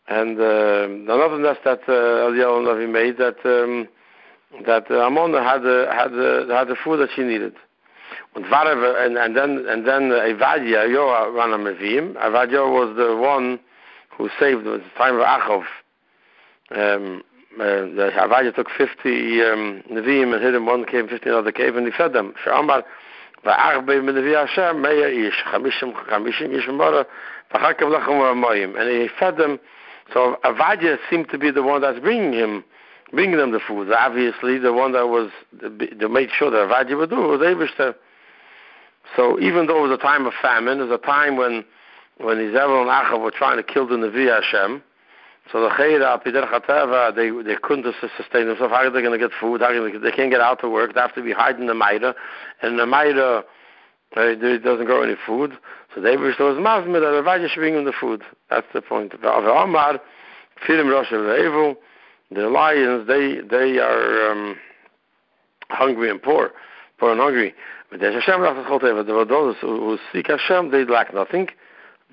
And 0.08 0.40
uh, 0.40 1.12
another 1.12 1.38
nest 1.38 1.60
that 1.64 1.80
uh, 1.86 2.30
Eliel 2.30 2.64
Navi 2.64 2.90
made 2.90 3.18
that 3.18 3.36
um, 3.44 3.88
that 4.64 4.90
uh, 4.90 5.10
had 5.42 5.62
the 5.62 5.86
had 5.92 6.10
the 6.12 6.46
had 6.50 6.68
the 6.68 6.76
food 6.82 7.00
that 7.00 7.10
she 7.14 7.22
needed. 7.22 7.54
And, 8.34 9.18
and, 9.18 9.36
then 9.36 9.66
and 9.68 9.86
then 9.86 10.10
Evadia 10.10 10.86
Yoa 10.86 11.34
ran 11.34 11.52
a 11.52 11.58
Mevim. 11.58 12.14
Evadia 12.14 12.70
was 12.70 12.96
the 12.96 13.16
one 13.16 13.58
who 14.16 14.28
saved 14.38 14.66
at 14.66 14.80
the 14.80 14.90
time 14.96 15.16
of 15.16 15.22
Achov. 15.22 15.64
Um, 16.70 17.22
the 17.58 18.10
Havaya 18.14 18.54
took 18.54 18.68
50 18.76 19.42
um, 19.42 19.82
and 19.88 20.06
hid 20.06 20.54
him 20.54 20.66
one 20.66 20.84
cave, 20.84 21.08
50 21.08 21.28
another 21.28 21.52
cave, 21.52 21.76
and 21.76 21.86
he 21.86 21.92
fed 21.92 22.12
them. 22.12 22.34
Meya 22.46 22.68
ish, 25.28 25.44
chamishim, 25.46 25.92
chamishim 26.08 26.54
ish 26.54 26.68
mora, 26.68 27.06
v'chakav 27.52 27.88
lachem 27.90 28.20
v'amoyim. 28.20 28.78
And 28.78 28.88
he 28.90 29.08
fed 29.18 29.36
them. 29.36 29.58
So 30.12 30.36
Avadia 30.44 30.98
seemed 31.10 31.28
to 31.30 31.38
be 31.38 31.50
the 31.50 31.62
one 31.62 31.80
that's 31.82 32.00
bringing 32.00 32.32
him, 32.32 32.64
bringing 33.12 33.36
them 33.36 33.52
the 33.52 33.60
food. 33.60 33.92
Obviously, 33.92 34.58
the 34.58 34.72
one 34.72 34.92
that 34.92 35.08
was, 35.08 35.30
that 35.60 36.10
made 36.10 36.30
sure 36.36 36.50
that 36.50 36.68
Avadia 36.68 36.96
would 36.96 37.10
do 37.10 37.16
was 37.16 37.40
Abishter. 37.40 37.94
So 39.16 39.40
even 39.40 39.66
though 39.66 39.84
it 39.84 39.88
was 39.88 39.98
a 39.98 40.02
time 40.02 40.26
of 40.26 40.32
famine, 40.40 40.80
it 40.80 40.84
was 40.84 41.00
a 41.02 41.06
time 41.06 41.36
when 41.36 41.64
when 42.18 42.38
Izevel 42.38 42.82
and 42.82 42.90
Achav 42.90 43.22
were 43.22 43.30
trying 43.30 43.58
to 43.58 43.62
kill 43.62 43.86
the 43.86 43.94
Nevi 43.94 44.28
Hashem, 44.28 44.82
so 45.52 45.62
the 45.62 45.70
Chayra, 45.70 46.22
Pider 46.22 46.42
Chateva, 46.42 47.14
they, 47.14 47.30
they 47.30 47.56
couldn't 47.62 47.86
sustain 48.16 48.46
themselves. 48.46 48.72
How 48.72 48.86
are 48.86 48.90
they 48.90 49.00
going 49.00 49.18
to 49.18 49.28
get 49.28 49.34
food? 49.40 49.62
How 49.62 49.68
are 49.68 49.90
they, 49.90 49.98
they 49.98 50.10
can't 50.10 50.30
get 50.30 50.40
out 50.40 50.60
to 50.60 50.68
work. 50.68 50.94
They 50.94 51.00
have 51.00 51.14
to 51.14 51.22
be 51.22 51.32
hiding 51.32 51.62
in 51.62 51.66
the 51.68 51.74
Maida. 51.74 52.14
And 52.60 52.78
the 52.78 52.84
Maida, 52.84 53.44
it 54.16 54.64
doesn't 54.64 54.86
grow 54.86 55.02
any 55.02 55.16
food. 55.26 55.52
So 55.94 56.00
they 56.00 56.16
were 56.16 56.32
so 56.36 56.54
mazmid 56.54 57.00
that 57.00 57.22
Ravaja 57.24 57.48
should 57.48 57.60
bring 57.60 57.74
them 57.74 57.84
the 57.84 57.92
food. 57.92 58.22
That's 58.50 58.66
the 58.72 58.82
point. 58.82 59.14
Of 59.14 59.24
Omar, 59.24 60.00
Filim 60.66 60.88
Rosh 60.88 61.12
Evil, 61.12 61.76
the 62.30 62.48
lions, 62.48 63.06
they, 63.06 63.40
they 63.48 63.78
are 63.78 64.30
um, 64.30 64.56
hungry 65.70 66.10
and 66.10 66.22
poor. 66.22 66.52
Poor 66.98 67.12
and 67.12 67.20
hungry. 67.20 67.54
But 67.90 68.00
there's 68.00 68.22
Hashem, 68.22 68.40
those 68.42 69.56
who 69.60 69.98
seek 70.12 70.26
Hashem, 70.26 70.70
they 70.70 70.84
lack 70.84 71.14
nothing. 71.14 71.48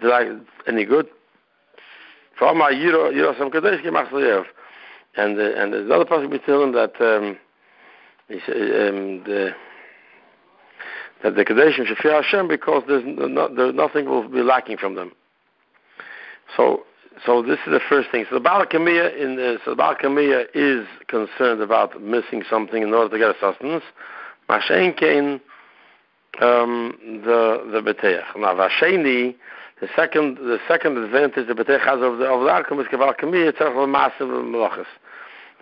They 0.02 0.08
lack 0.08 0.28
any 0.68 0.86
good. 0.86 1.08
From 2.38 2.58
my 2.58 2.72
Yiro 2.72 3.14
Yirosam 3.14 3.52
Kadesh 3.52 3.82
Gemach 3.82 4.46
And 5.16 5.40
uh, 5.40 5.42
and 5.42 5.74
there's 5.74 5.86
another 5.86 6.06
person 6.06 6.30
we 6.30 6.40
tell 6.40 6.62
him 6.62 6.74
that 6.74 7.00
um, 7.00 7.38
he, 8.28 8.36
um, 8.36 9.24
the 9.24 9.52
that 11.24 11.36
the 11.36 11.46
Kadeshim 11.46 11.86
should 11.88 11.98
fear 11.98 12.22
Hashem 12.22 12.48
because 12.48 12.84
there's 12.88 13.04
no, 13.06 13.54
there, 13.54 13.72
nothing 13.72 14.06
will 14.06 14.28
be 14.28 14.42
lacking 14.42 14.78
from 14.78 14.96
them. 14.96 15.12
So 16.56 16.84
so 17.26 17.42
this 17.42 17.60
is 17.66 17.72
the 17.72 17.80
first 17.88 18.12
thing. 18.12 18.26
So 18.30 18.38
the 18.38 18.44
Balakamiya 18.44 19.18
in 19.18 19.38
the, 19.38 19.58
so 19.64 19.74
the 19.74 19.82
Balakamiya 19.82 20.48
is 20.54 20.86
concerned 21.08 21.62
about 21.62 22.02
missing 22.02 22.44
something 22.50 22.84
in 22.84 22.94
order 22.94 23.10
to 23.10 23.18
get 23.18 23.30
a 23.30 23.40
sustenance. 23.40 23.84
Mashen 24.50 24.98
Kain 24.98 25.40
um, 26.42 26.98
the 27.24 27.70
the 27.72 27.82
Beteach. 27.82 28.24
Now 28.38 28.54
Vasheni 28.54 29.36
the 29.82 29.90
second, 29.94 30.38
the 30.38 30.58
second 30.70 30.98
advantage 30.98 31.48
the 31.48 31.54
Betech 31.54 31.82
has 31.82 32.02
of 32.02 32.18
the, 32.18 32.26
of 32.26 32.42
the 32.42 32.50
Arkham 32.50 32.80
is 32.80 32.88
Kaval 32.88 33.18
Kami, 33.18 33.40
it's 33.40 33.60
a 33.60 33.88
massive 33.88 34.28
malachas. 34.28 34.86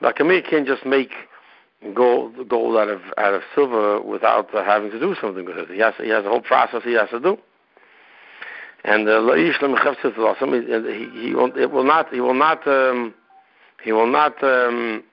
But 0.01 0.15
Kami 0.17 0.41
can't 0.41 0.67
just 0.67 0.85
make 0.85 1.09
gold, 1.95 2.49
gold 2.49 2.77
out 2.77 2.89
of, 2.89 3.01
out 3.17 3.33
of 3.33 3.41
silver 3.53 4.01
without 4.01 4.53
uh, 4.53 4.63
having 4.63 4.91
to 4.91 4.99
do 4.99 5.15
something 5.19 5.45
with 5.45 5.57
it. 5.57 5.69
He 5.69 5.79
has, 5.79 5.93
he 6.01 6.09
has 6.09 6.25
a 6.25 6.29
whole 6.29 6.41
process 6.41 6.83
he 6.83 6.93
has 6.93 7.09
to 7.09 7.19
do. 7.19 7.37
And 8.85 9.07
uh, 9.07 9.21
he, 9.33 9.51
he, 11.27 11.33
will, 11.33 11.57
it 11.57 11.71
will 11.71 11.85
not, 11.85 12.13
he 12.13 12.19
will 12.19 12.33
not, 12.33 12.67
um, 12.67 13.13
he 13.83 13.91
will 13.91 14.07
not 14.07 14.41
um, 14.43 15.03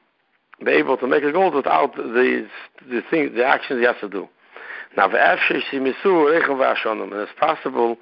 be 0.64 0.72
able 0.72 0.96
to 0.96 1.06
make 1.06 1.22
a 1.22 1.32
gold 1.32 1.54
without 1.54 1.94
the, 1.96 2.48
the 2.88 3.02
thing, 3.10 3.34
the 3.34 3.44
actions 3.44 3.80
he 3.80 3.86
has 3.86 3.96
to 4.00 4.08
do. 4.08 4.28
Now, 4.96 5.06
and 5.06 5.14
it's 7.12 7.32
possible 7.38 7.96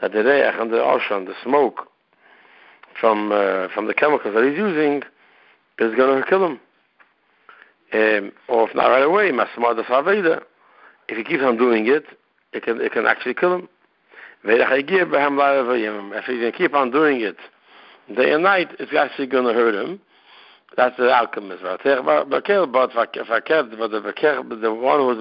that 0.00 0.12
the 0.12 0.24
reach 0.24 0.54
and 0.58 0.72
the 0.72 0.82
ocean, 0.82 1.26
the 1.26 1.34
smoke 1.44 1.86
from 3.00 3.32
uh, 3.32 3.68
from 3.74 3.86
the 3.86 3.94
chemicals 3.94 4.34
that 4.34 4.44
he's 4.44 4.58
using 4.58 5.02
is 5.78 5.94
going 5.94 6.22
to 6.22 6.28
kill 6.28 6.44
him. 6.44 6.60
Um, 7.94 8.32
or 8.48 8.68
if 8.68 8.74
not 8.74 8.88
right 8.88 9.04
away, 9.04 9.30
if 11.06 11.16
he 11.16 11.22
keeps 11.22 11.44
on 11.44 11.56
doing 11.56 11.86
it, 11.86 12.06
it 12.52 12.64
can 12.64 12.80
it 12.80 12.90
can 12.92 13.06
actually 13.06 13.34
kill 13.34 13.54
him. 13.54 13.68
If 14.46 14.68
going 16.26 16.40
to 16.40 16.52
keep 16.52 16.74
on 16.74 16.90
doing 16.90 17.20
it 17.20 17.36
day 18.14 18.32
and 18.32 18.42
night, 18.42 18.74
it's 18.80 18.92
actually 18.92 19.28
going 19.28 19.46
to 19.46 19.52
hurt 19.52 19.74
him. 19.74 20.00
That's 20.76 20.96
the 20.96 21.08
alchemist. 21.08 21.62
But 21.62 21.84
the 21.84 22.02
one 24.74 24.98
who's 24.98 25.18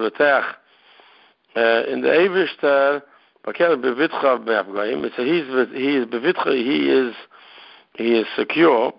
uh, 1.56 1.84
in 1.88 2.02
the 2.02 2.10
Eivishter, 2.10 3.04
Bakel 3.46 3.78
bevitcha 3.78 4.44
be'apgoyim. 4.46 5.08
So 5.16 5.24
he's 5.24 5.46
he 5.76 5.98
is. 5.98 6.08
He 6.12 6.90
is 6.90 7.16
he 7.96 8.18
is 8.18 8.26
secure 8.36 8.92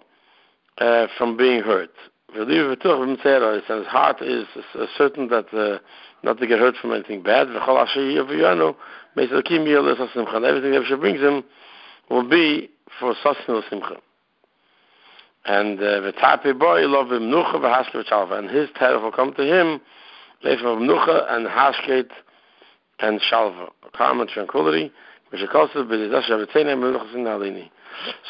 uh, 0.78 1.08
from 1.18 1.36
being 1.36 1.62
hurt. 1.62 1.90
Wir 2.34 2.46
dürfen 2.46 2.70
betuch, 2.70 3.00
wenn 3.00 3.10
man 3.10 3.18
sehr 3.18 3.40
uh, 3.40 3.56
ist, 3.56 3.68
wenn 3.68 3.82
es 3.82 3.92
hart 3.92 4.20
ist, 4.20 4.48
es 4.56 4.74
ist 4.74 4.96
certain, 4.96 5.28
dass 5.28 5.44
uh, 5.52 5.78
not 6.22 6.36
to 6.36 6.48
get 6.48 6.58
hurt 6.58 6.76
from 6.78 6.90
anything 6.90 7.22
bad, 7.22 7.48
wir 7.52 7.60
kommen 7.60 7.78
auch 7.78 7.88
hier, 7.90 8.28
wir 8.28 8.36
hören, 8.36 8.74
mit 9.14 9.30
der 9.30 9.40
Kim 9.44 9.64
hier, 9.64 9.80
das 9.84 10.00
ist 10.00 10.16
im 10.16 10.26
Chan, 10.26 10.42
everything 10.42 10.72
that 10.72 10.84
she 10.84 10.96
brings 10.96 11.20
him, 11.20 11.44
will 12.08 12.24
be 12.24 12.68
for 12.98 13.14
Sosnil 13.22 13.62
Simcha. 13.70 13.98
And 15.44 15.78
uh, 15.78 16.00
the 16.00 16.10
type 16.10 16.44
of 16.44 16.58
boy, 16.58 16.84
love 16.88 17.12
him, 17.12 17.30
Nucha, 17.30 17.60
the 17.60 17.68
Haskel, 17.68 18.02
the 18.02 18.10
Chalva, 18.10 18.36
and 18.40 18.50
his 18.50 18.68
terror 18.76 18.98
will 18.98 19.12
come 19.12 19.32
to 19.34 19.42
him, 19.42 19.80
live 20.42 20.58
him, 20.58 20.88
Nucha, 20.88 21.26
and 21.28 21.46
Haskel, 21.46 22.08
and 22.98 23.20
Chalva, 23.30 23.68
calm 23.96 24.20
and 24.20 24.28
tranquility, 24.28 24.84
and 24.86 24.92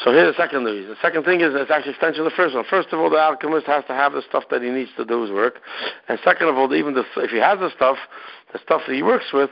So 0.03 0.11
here's 0.11 0.35
the 0.35 0.41
second 0.41 0.63
reason. 0.65 0.89
The 0.89 1.01
second 1.01 1.23
thing 1.23 1.41
is 1.41 1.53
it's 1.53 1.71
actually 1.71 1.91
extension 1.91 2.25
of 2.25 2.31
the 2.31 2.35
first 2.35 2.55
one. 2.55 2.63
First 2.69 2.89
of 2.91 2.99
all, 2.99 3.09
the 3.09 3.17
alchemist 3.17 3.65
has 3.67 3.83
to 3.85 3.93
have 3.93 4.13
the 4.13 4.21
stuff 4.29 4.43
that 4.51 4.61
he 4.61 4.69
needs 4.69 4.91
to 4.97 5.05
do 5.05 5.23
his 5.23 5.31
work, 5.31 5.59
and 6.07 6.19
second 6.23 6.47
of 6.47 6.55
all, 6.55 6.73
even 6.73 6.93
the, 6.93 7.03
if 7.17 7.31
he 7.31 7.37
has 7.37 7.59
the 7.59 7.69
stuff, 7.75 7.97
the 8.53 8.59
stuff 8.59 8.81
that 8.87 8.93
he 8.93 9.03
works 9.03 9.33
with, 9.33 9.49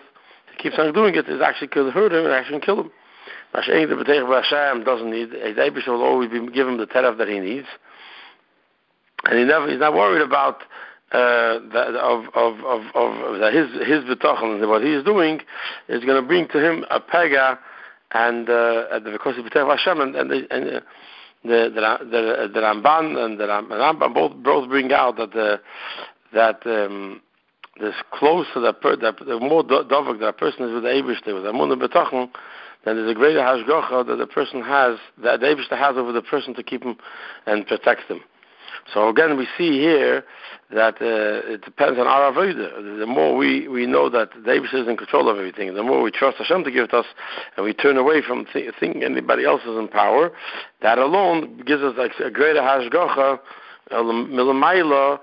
he 0.52 0.64
keeps 0.64 0.78
on 0.78 0.94
doing 0.94 1.16
it, 1.16 1.28
is 1.28 1.42
actually 1.42 1.68
could 1.68 1.92
hurt 1.94 2.14
him 2.14 2.26
and 2.26 2.34
actually 2.34 2.60
kill 2.60 2.82
him. 2.82 2.92
Hashem 3.54 4.84
doesn't 4.84 5.12
need. 5.12 5.30
His 5.32 5.88
will 5.88 6.04
always 6.04 6.30
be 6.30 6.48
give 6.52 6.68
him 6.68 6.78
the 6.78 6.88
teref 6.88 7.18
that 7.18 7.28
he 7.28 7.40
needs, 7.40 7.68
and 9.26 9.38
he 9.38 9.46
never 9.46 9.70
he's 9.70 9.80
not 9.80 9.94
worried 9.94 10.22
about 10.22 10.64
uh, 11.13 11.60
that 11.72 11.96
of 11.96 12.25
of 12.34 12.60
of, 12.65 12.82
of 12.96 13.53
his 13.53 13.70
his 13.88 14.03
betachon 14.05 14.67
what 14.67 14.84
he 14.84 14.93
is 14.93 15.03
doing 15.03 15.39
is 15.88 16.03
going 16.03 16.20
to 16.20 16.27
bring 16.27 16.48
to 16.48 16.60
him 16.60 16.86
a 16.89 17.00
pega 17.00 17.60
and 18.12 18.50
uh, 18.50 19.00
because 19.03 19.38
of 19.38 19.46
Hashem 19.46 20.01
and 20.01 20.15
and, 20.15 20.32
the, 20.32 20.48
and 20.50 20.65
uh, 20.65 20.79
the, 21.43 21.72
the 21.74 22.05
the 22.05 22.50
the 22.53 22.60
Ramban 22.60 23.17
and 23.24 23.39
the 23.39 23.46
Rambam 23.46 24.13
both 24.13 24.34
both 24.43 24.70
bring 24.70 24.91
out 24.91 25.17
that 25.17 25.32
the 25.34 25.60
that 26.34 26.65
um, 26.65 27.22
this 27.79 27.96
closer 28.12 28.60
that, 28.62 28.82
per, 28.82 28.96
that 28.96 29.17
the 29.20 29.39
more 29.39 29.63
dovak 29.63 30.20
that 30.20 30.27
a 30.27 30.34
person 30.34 30.65
is 30.65 30.74
with 30.74 30.84
the 30.84 30.89
Eibushter 30.89 31.34
with 31.34 31.43
the 31.43 31.50
Amun 31.50 31.79
betachon 31.79 32.29
then 32.86 32.96
there's 32.96 33.12
a 33.12 33.13
greater 33.13 33.39
hashgacha 33.39 34.08
that 34.08 34.15
the 34.15 34.27
person 34.27 34.62
has 34.62 34.98
that 35.22 35.39
the 35.41 35.46
Eibushter 35.46 35.77
has 35.77 35.96
over 35.96 36.12
the 36.12 36.22
person 36.24 36.53
to 36.55 36.63
keep 36.63 36.84
him 36.84 36.98
and 37.46 37.65
protect 37.67 38.10
him. 38.10 38.22
So 38.92 39.10
again, 39.10 39.38
we 39.38 39.48
see 39.58 39.80
here 39.80 40.24
that 40.72 40.96
uh, 40.96 41.54
it 41.54 41.63
depends 41.63 42.00
on 42.00 42.08
our 42.08 42.32
avodah. 42.32 43.00
The 43.00 43.06
more 43.06 43.36
we, 43.36 43.68
we 43.68 43.86
know 43.86 44.10
that 44.10 44.30
David 44.44 44.70
is 44.74 44.88
in 44.88 44.98
control 44.98 45.30
of 45.30 45.38
everything, 45.38 45.74
the 45.74 45.84
more 45.84 46.02
we 46.02 46.12
trust 46.12 46.38
Hashem 46.38 46.63
to 46.63 46.72
give 46.72 46.86
it 46.86 46.94
us, 46.94 47.06
and 47.56 47.66
we 47.66 47.74
turn 47.74 47.98
away 47.98 48.22
from 48.22 48.46
th- 48.52 48.74
thinking 48.80 49.04
anybody 49.04 49.46
else 49.46 49.62
is 49.62 49.78
in 49.78 49.88
power, 49.88 50.32
that 50.82 50.98
alone 50.98 51.62
gives 51.66 51.82
us 51.82 51.96
like 51.98 52.12
a 52.24 52.32
greater 52.32 52.62
hashgacha, 52.62 53.40
milamayla, 53.92 55.20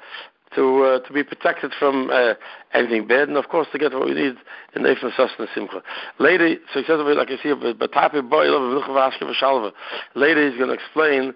to 0.55 0.83
uh, 0.85 0.99
to 1.07 1.13
be 1.13 1.23
protected 1.23 1.73
from 1.79 2.11
uh, 2.11 2.35
anything 2.75 3.07
bad, 3.07 3.29
and 3.29 3.37
of 3.37 3.49
course 3.49 3.69
to 3.73 3.79
get 3.79 3.93
what 3.93 4.07
we 4.07 4.15
need 4.15 4.35
in 4.75 4.83
the 4.83 4.95
Sustenance 5.17 5.51
Simcha. 5.55 5.83
Later, 6.19 6.57
so 6.73 6.81
he 6.81 6.87
says, 6.87 6.99
like 7.01 7.31
I 7.31 7.43
see, 7.43 7.53
but 7.55 7.93
boy, 8.31 8.47
Later, 10.15 10.51
he's 10.51 10.59
going 10.59 10.69
to 10.69 10.75
explain. 10.75 11.35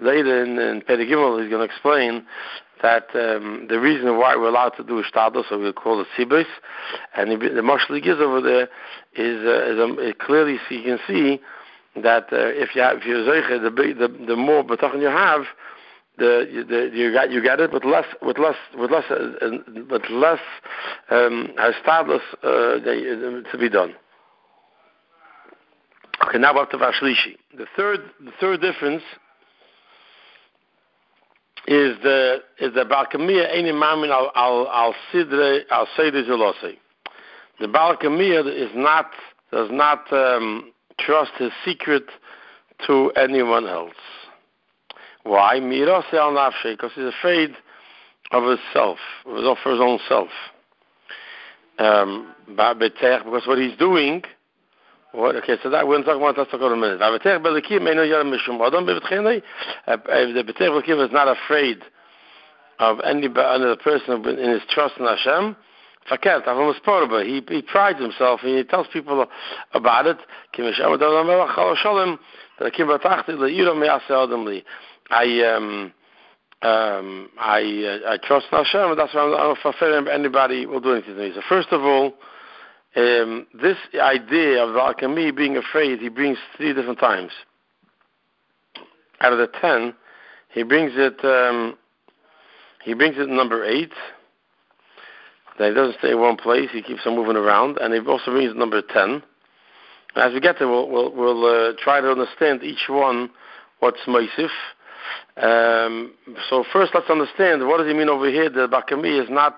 Later 0.00 0.44
in, 0.44 0.58
in 0.58 0.82
Pedigimel, 0.82 1.40
he's 1.40 1.50
going 1.50 1.66
to 1.66 1.72
explain 1.72 2.26
that 2.82 3.06
um, 3.14 3.66
the 3.68 3.80
reason 3.80 4.18
why 4.18 4.36
we're 4.36 4.48
allowed 4.48 4.76
to 4.76 4.84
do 4.84 5.02
shtadl, 5.02 5.42
so 5.48 5.58
we'll 5.58 5.72
call 5.72 6.00
it 6.00 6.06
sibis, 6.18 6.44
and 7.16 7.30
the, 7.30 7.48
the 7.48 7.62
Marshal 7.62 7.98
gives 8.00 8.20
over 8.20 8.42
there 8.42 8.68
is, 9.14 9.42
uh, 9.46 9.72
is 9.72 9.80
um, 9.80 9.98
clearly 10.20 10.58
so 10.68 10.74
you 10.74 10.82
can 10.82 10.98
see 11.06 11.40
that 12.02 12.24
uh, 12.32 12.52
if 12.52 12.74
you 12.74 12.82
have, 12.82 12.98
if 12.98 13.04
you're 13.06 13.24
the, 13.24 13.70
the 13.70 14.26
the 14.26 14.36
more 14.36 14.62
betachin 14.62 15.00
you 15.00 15.06
have, 15.06 15.42
the, 16.18 16.64
the 16.68 16.96
you 16.96 17.12
got 17.12 17.30
you 17.30 17.42
get 17.42 17.60
it 17.60 17.72
with 17.72 17.84
less 17.84 18.06
with 18.22 18.38
less 18.38 18.54
with 18.76 18.90
less 18.90 19.04
uh, 19.10 19.50
with 19.90 20.02
less 20.10 20.40
um, 21.10 21.52
status 21.82 22.22
uh, 22.42 22.46
uh, 22.48 22.80
to 22.80 23.58
be 23.58 23.68
done. 23.68 23.94
Okay, 26.26 26.38
now 26.38 26.54
up 26.56 26.70
to 26.70 26.78
Vashlishi. 26.78 27.36
The 27.56 27.66
third 27.76 28.00
the 28.24 28.32
third 28.40 28.60
difference 28.60 29.02
is 31.66 31.96
the 32.02 32.38
is 32.58 32.72
the 32.74 32.84
Balkamia 32.84 33.54
Eini 33.54 33.78
Mamin 33.78 34.10
al 34.10 34.30
al 34.34 34.68
al 34.68 34.94
Sidre 35.12 35.60
al 35.70 35.86
Seder 35.96 36.24
Zelose. 36.24 36.76
The 37.60 37.66
Balkamia 37.66 38.46
is 38.46 38.70
not 38.74 39.10
does 39.52 39.68
not 39.70 40.10
um, 40.12 40.72
trust 40.98 41.32
his 41.38 41.50
secret 41.64 42.04
to 42.86 43.10
anyone 43.16 43.66
else. 43.66 43.94
Why? 45.26 45.58
Mirase 45.58 46.14
al 46.14 46.32
nafshe, 46.32 46.72
because 46.72 46.92
he's 46.94 47.12
afraid 47.18 47.50
of 48.30 48.44
himself, 48.44 48.98
of 49.26 49.36
his, 49.36 49.44
own 49.80 49.98
self. 50.08 50.28
Um, 51.78 52.32
because 52.46 53.46
what 53.46 53.58
he's 53.58 53.76
doing, 53.76 54.22
what, 55.12 55.34
okay, 55.36 55.56
so 55.62 55.70
that 55.70 55.88
we're 55.88 56.02
talking 56.02 56.22
about 56.22 56.36
that 56.36 56.54
in 56.54 56.72
a 56.72 56.76
minute. 56.76 56.98
The 57.00 57.18
Betech 57.18 57.42
Belikim 60.60 61.04
is 61.04 61.12
not 61.12 61.28
afraid 61.28 61.78
of 62.78 63.00
any 63.04 63.26
other 63.26 63.76
person 63.76 64.24
in 64.24 64.50
his 64.50 64.62
trust 64.70 64.94
in 64.98 65.06
Hashem. 65.06 65.56
He, 66.08 67.42
he 67.48 67.62
prides 67.62 68.00
himself 68.00 68.40
and 68.44 68.58
he 68.58 68.62
tells 68.62 68.86
people 68.92 69.26
about 69.72 70.06
it. 70.06 70.18
I 75.10 75.54
um, 75.54 75.92
um, 76.62 77.30
I 77.38 78.00
uh, 78.04 78.12
I 78.12 78.18
trust 78.22 78.46
Hashem, 78.50 78.90
and 78.90 78.98
that's 78.98 79.14
why 79.14 79.22
I 79.22 79.42
don't 79.42 79.58
fulfill 79.58 80.08
anybody 80.08 80.66
will 80.66 80.80
do 80.80 80.92
anything 80.92 81.14
to 81.14 81.20
me. 81.20 81.32
So 81.34 81.42
first 81.48 81.68
of 81.70 81.82
all, 81.82 82.14
um, 82.96 83.46
this 83.60 83.76
idea 84.00 84.62
of 84.64 84.72
the 84.72 84.80
Alchemy 84.80 85.30
being 85.32 85.56
afraid, 85.56 86.00
he 86.00 86.08
brings 86.08 86.38
three 86.56 86.72
different 86.72 86.98
times. 86.98 87.32
Out 89.20 89.32
of 89.32 89.38
the 89.38 89.48
ten, 89.60 89.94
he 90.50 90.62
brings 90.62 90.92
it. 90.94 91.24
Um, 91.24 91.76
he 92.84 92.94
brings 92.94 93.16
it 93.18 93.28
number 93.28 93.64
eight. 93.64 93.92
Then 95.58 95.70
he 95.70 95.74
doesn't 95.74 95.98
stay 95.98 96.12
in 96.12 96.20
one 96.20 96.36
place. 96.36 96.68
He 96.72 96.82
keeps 96.82 97.00
on 97.06 97.16
moving 97.16 97.36
around, 97.36 97.78
and 97.78 97.92
he 97.92 98.00
also 98.00 98.30
brings 98.30 98.54
number 98.54 98.82
ten. 98.82 99.22
As 100.14 100.32
we 100.32 100.40
get 100.40 100.56
there, 100.58 100.68
we'll 100.68 100.88
we'll, 100.88 101.12
we'll 101.12 101.44
uh, 101.44 101.72
try 101.78 102.00
to 102.00 102.10
understand 102.10 102.62
each 102.62 102.88
one 102.88 103.30
what's 103.80 104.00
Moisif 104.06 104.48
um, 105.36 106.14
so 106.48 106.64
first, 106.72 106.92
let's 106.94 107.10
understand 107.10 107.66
what 107.66 107.78
does 107.78 107.86
he 107.86 107.94
mean 107.94 108.08
over 108.08 108.30
here. 108.30 108.48
The 108.48 108.68
Bakami 108.68 109.22
is 109.22 109.28
not 109.28 109.56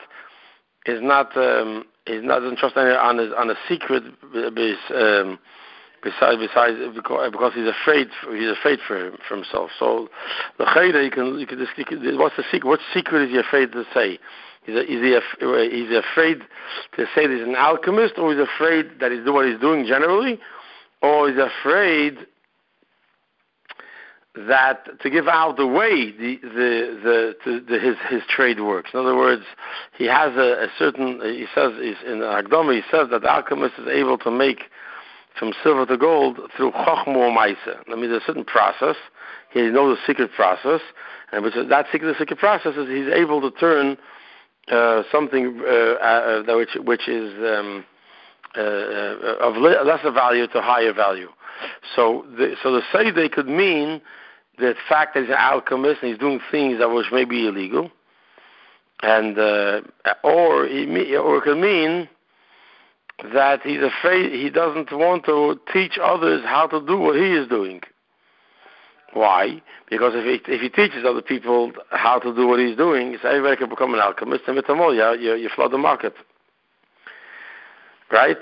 is 0.86 1.00
not 1.02 1.36
um, 1.36 1.84
is 2.06 2.24
not 2.24 2.40
doesn't 2.40 2.58
trust 2.58 2.76
any 2.76 2.90
on 2.90 3.20
a, 3.20 3.34
on 3.36 3.50
a 3.50 3.54
secret 3.68 4.02
um, 4.02 5.38
besides 6.02 6.40
besides 6.40 6.78
because 6.94 7.52
he's 7.54 7.68
afraid 7.68 8.08
he's 8.32 8.50
afraid 8.50 8.80
for, 8.86 9.12
for 9.28 9.36
himself. 9.36 9.70
So 9.78 10.08
the 10.58 10.64
chayda 10.64 11.04
you 11.04 11.10
can 11.10 11.38
you 11.38 11.46
can, 11.46 11.60
you 12.02 12.18
what's 12.18 12.36
the 12.36 12.44
secret? 12.50 12.68
What 12.68 12.80
secret 12.92 13.22
is 13.22 13.30
he 13.30 13.38
afraid 13.38 13.72
to 13.72 13.84
say? 13.94 14.18
Is 14.66 14.74
he, 14.86 14.94
is 14.94 15.02
he, 15.02 15.12
is 15.14 15.88
he 15.88 15.96
afraid 15.96 16.40
to 16.96 17.06
say 17.14 17.26
that 17.26 17.34
he's 17.34 17.46
an 17.46 17.56
alchemist, 17.56 18.14
or 18.18 18.32
is 18.32 18.38
he 18.38 18.42
afraid 18.42 19.00
that 19.00 19.12
he's 19.12 19.22
doing 19.22 19.34
what 19.34 19.46
he's 19.46 19.60
doing 19.60 19.86
generally, 19.86 20.38
or 21.02 21.30
is 21.30 21.36
he 21.36 21.40
afraid 21.40 22.18
that 24.47 25.00
to 25.00 25.11
give 25.11 25.26
out 25.26 25.57
the 25.57 25.66
way 25.66 26.12
the 26.12 26.38
the, 26.42 27.35
the, 27.45 27.64
the, 27.68 27.78
his 27.78 27.97
his 28.09 28.23
trade 28.28 28.61
works. 28.61 28.90
In 28.92 29.00
other 29.00 29.16
words, 29.16 29.42
he 29.97 30.04
has 30.07 30.37
a, 30.37 30.64
a 30.64 30.68
certain. 30.78 31.21
He 31.23 31.47
says 31.54 31.73
in 32.07 32.18
Agdama, 32.18 32.75
he 32.75 32.83
says 32.90 33.09
that 33.11 33.23
the 33.23 33.28
alchemist 33.28 33.75
is 33.78 33.88
able 33.88 34.18
to 34.18 34.30
make 34.30 34.64
from 35.38 35.52
silver 35.62 35.87
to 35.87 35.97
gold 35.97 36.40
through 36.57 36.73
chokhmah 36.73 37.37
maisa. 37.37 37.78
I 37.88 37.95
mean, 37.95 38.11
there's 38.11 38.23
a 38.23 38.26
certain 38.26 38.45
process. 38.45 38.97
He 39.52 39.62
knows 39.62 39.97
the 39.97 40.07
secret 40.07 40.33
process, 40.33 40.80
and 41.33 41.42
which 41.42 41.54
that 41.54 41.87
secret, 41.90 42.16
secret 42.18 42.38
process 42.38 42.76
is 42.76 42.88
he's 42.88 43.12
able 43.12 43.40
to 43.40 43.50
turn 43.59 43.97
uh, 44.71 45.02
something 45.11 45.62
uh, 45.66 45.71
uh, 45.71 46.57
which 46.57 46.76
which 46.85 47.09
is 47.09 47.33
um, 47.38 47.85
uh, 48.57 48.61
uh, 48.61 49.37
of 49.40 49.57
lesser 49.57 50.11
value 50.11 50.47
to 50.49 50.61
higher 50.61 50.92
value. 50.92 51.28
So, 51.95 52.25
the, 52.37 52.54
so 52.62 52.73
the 52.73 52.83
say 52.92 53.11
they 53.11 53.28
could 53.28 53.49
mean 53.49 54.00
the 54.58 54.74
fact 54.88 55.14
that 55.14 55.20
he's 55.20 55.30
an 55.30 55.36
alchemist 55.38 56.02
and 56.02 56.10
he's 56.10 56.18
doing 56.18 56.40
things 56.50 56.78
that 56.78 56.90
which 56.90 57.12
may 57.12 57.24
be 57.24 57.46
illegal, 57.46 57.90
and 59.02 59.38
uh, 59.38 59.80
or 60.24 60.66
he, 60.66 61.16
or 61.16 61.38
it 61.38 61.42
could 61.42 61.59
mean 61.59 62.09
that 63.33 63.62
he's 63.62 63.80
afraid 63.80 64.33
he 64.33 64.50
doesn't 64.50 64.92
want 64.92 65.24
to 65.24 65.59
teach 65.72 65.98
others 66.00 66.42
how 66.44 66.66
to 66.66 66.85
do 66.87 66.98
what 66.98 67.16
he 67.16 67.33
is 67.33 67.48
doing. 67.48 67.80
Why? 69.14 69.62
Because 69.88 70.12
if 70.14 70.24
he, 70.24 70.52
if 70.52 70.61
he 70.61 70.68
teaches 70.68 71.04
other 71.06 71.22
people 71.22 71.72
how 71.90 72.18
to 72.18 72.35
do 72.35 72.46
what 72.46 72.61
he's 72.61 72.76
doing, 72.76 73.16
so 73.20 73.28
everybody 73.28 73.56
can 73.56 73.70
become 73.70 73.94
an 73.94 74.00
alchemist, 74.00 74.44
and 74.46 74.56
with 74.56 74.66
them 74.66 74.80
all, 74.80 74.94
yeah, 74.94 75.14
you, 75.14 75.35
you 75.35 75.48
flood 75.48 75.72
the 75.72 75.78
market. 75.78 76.14
Right? 78.12 78.37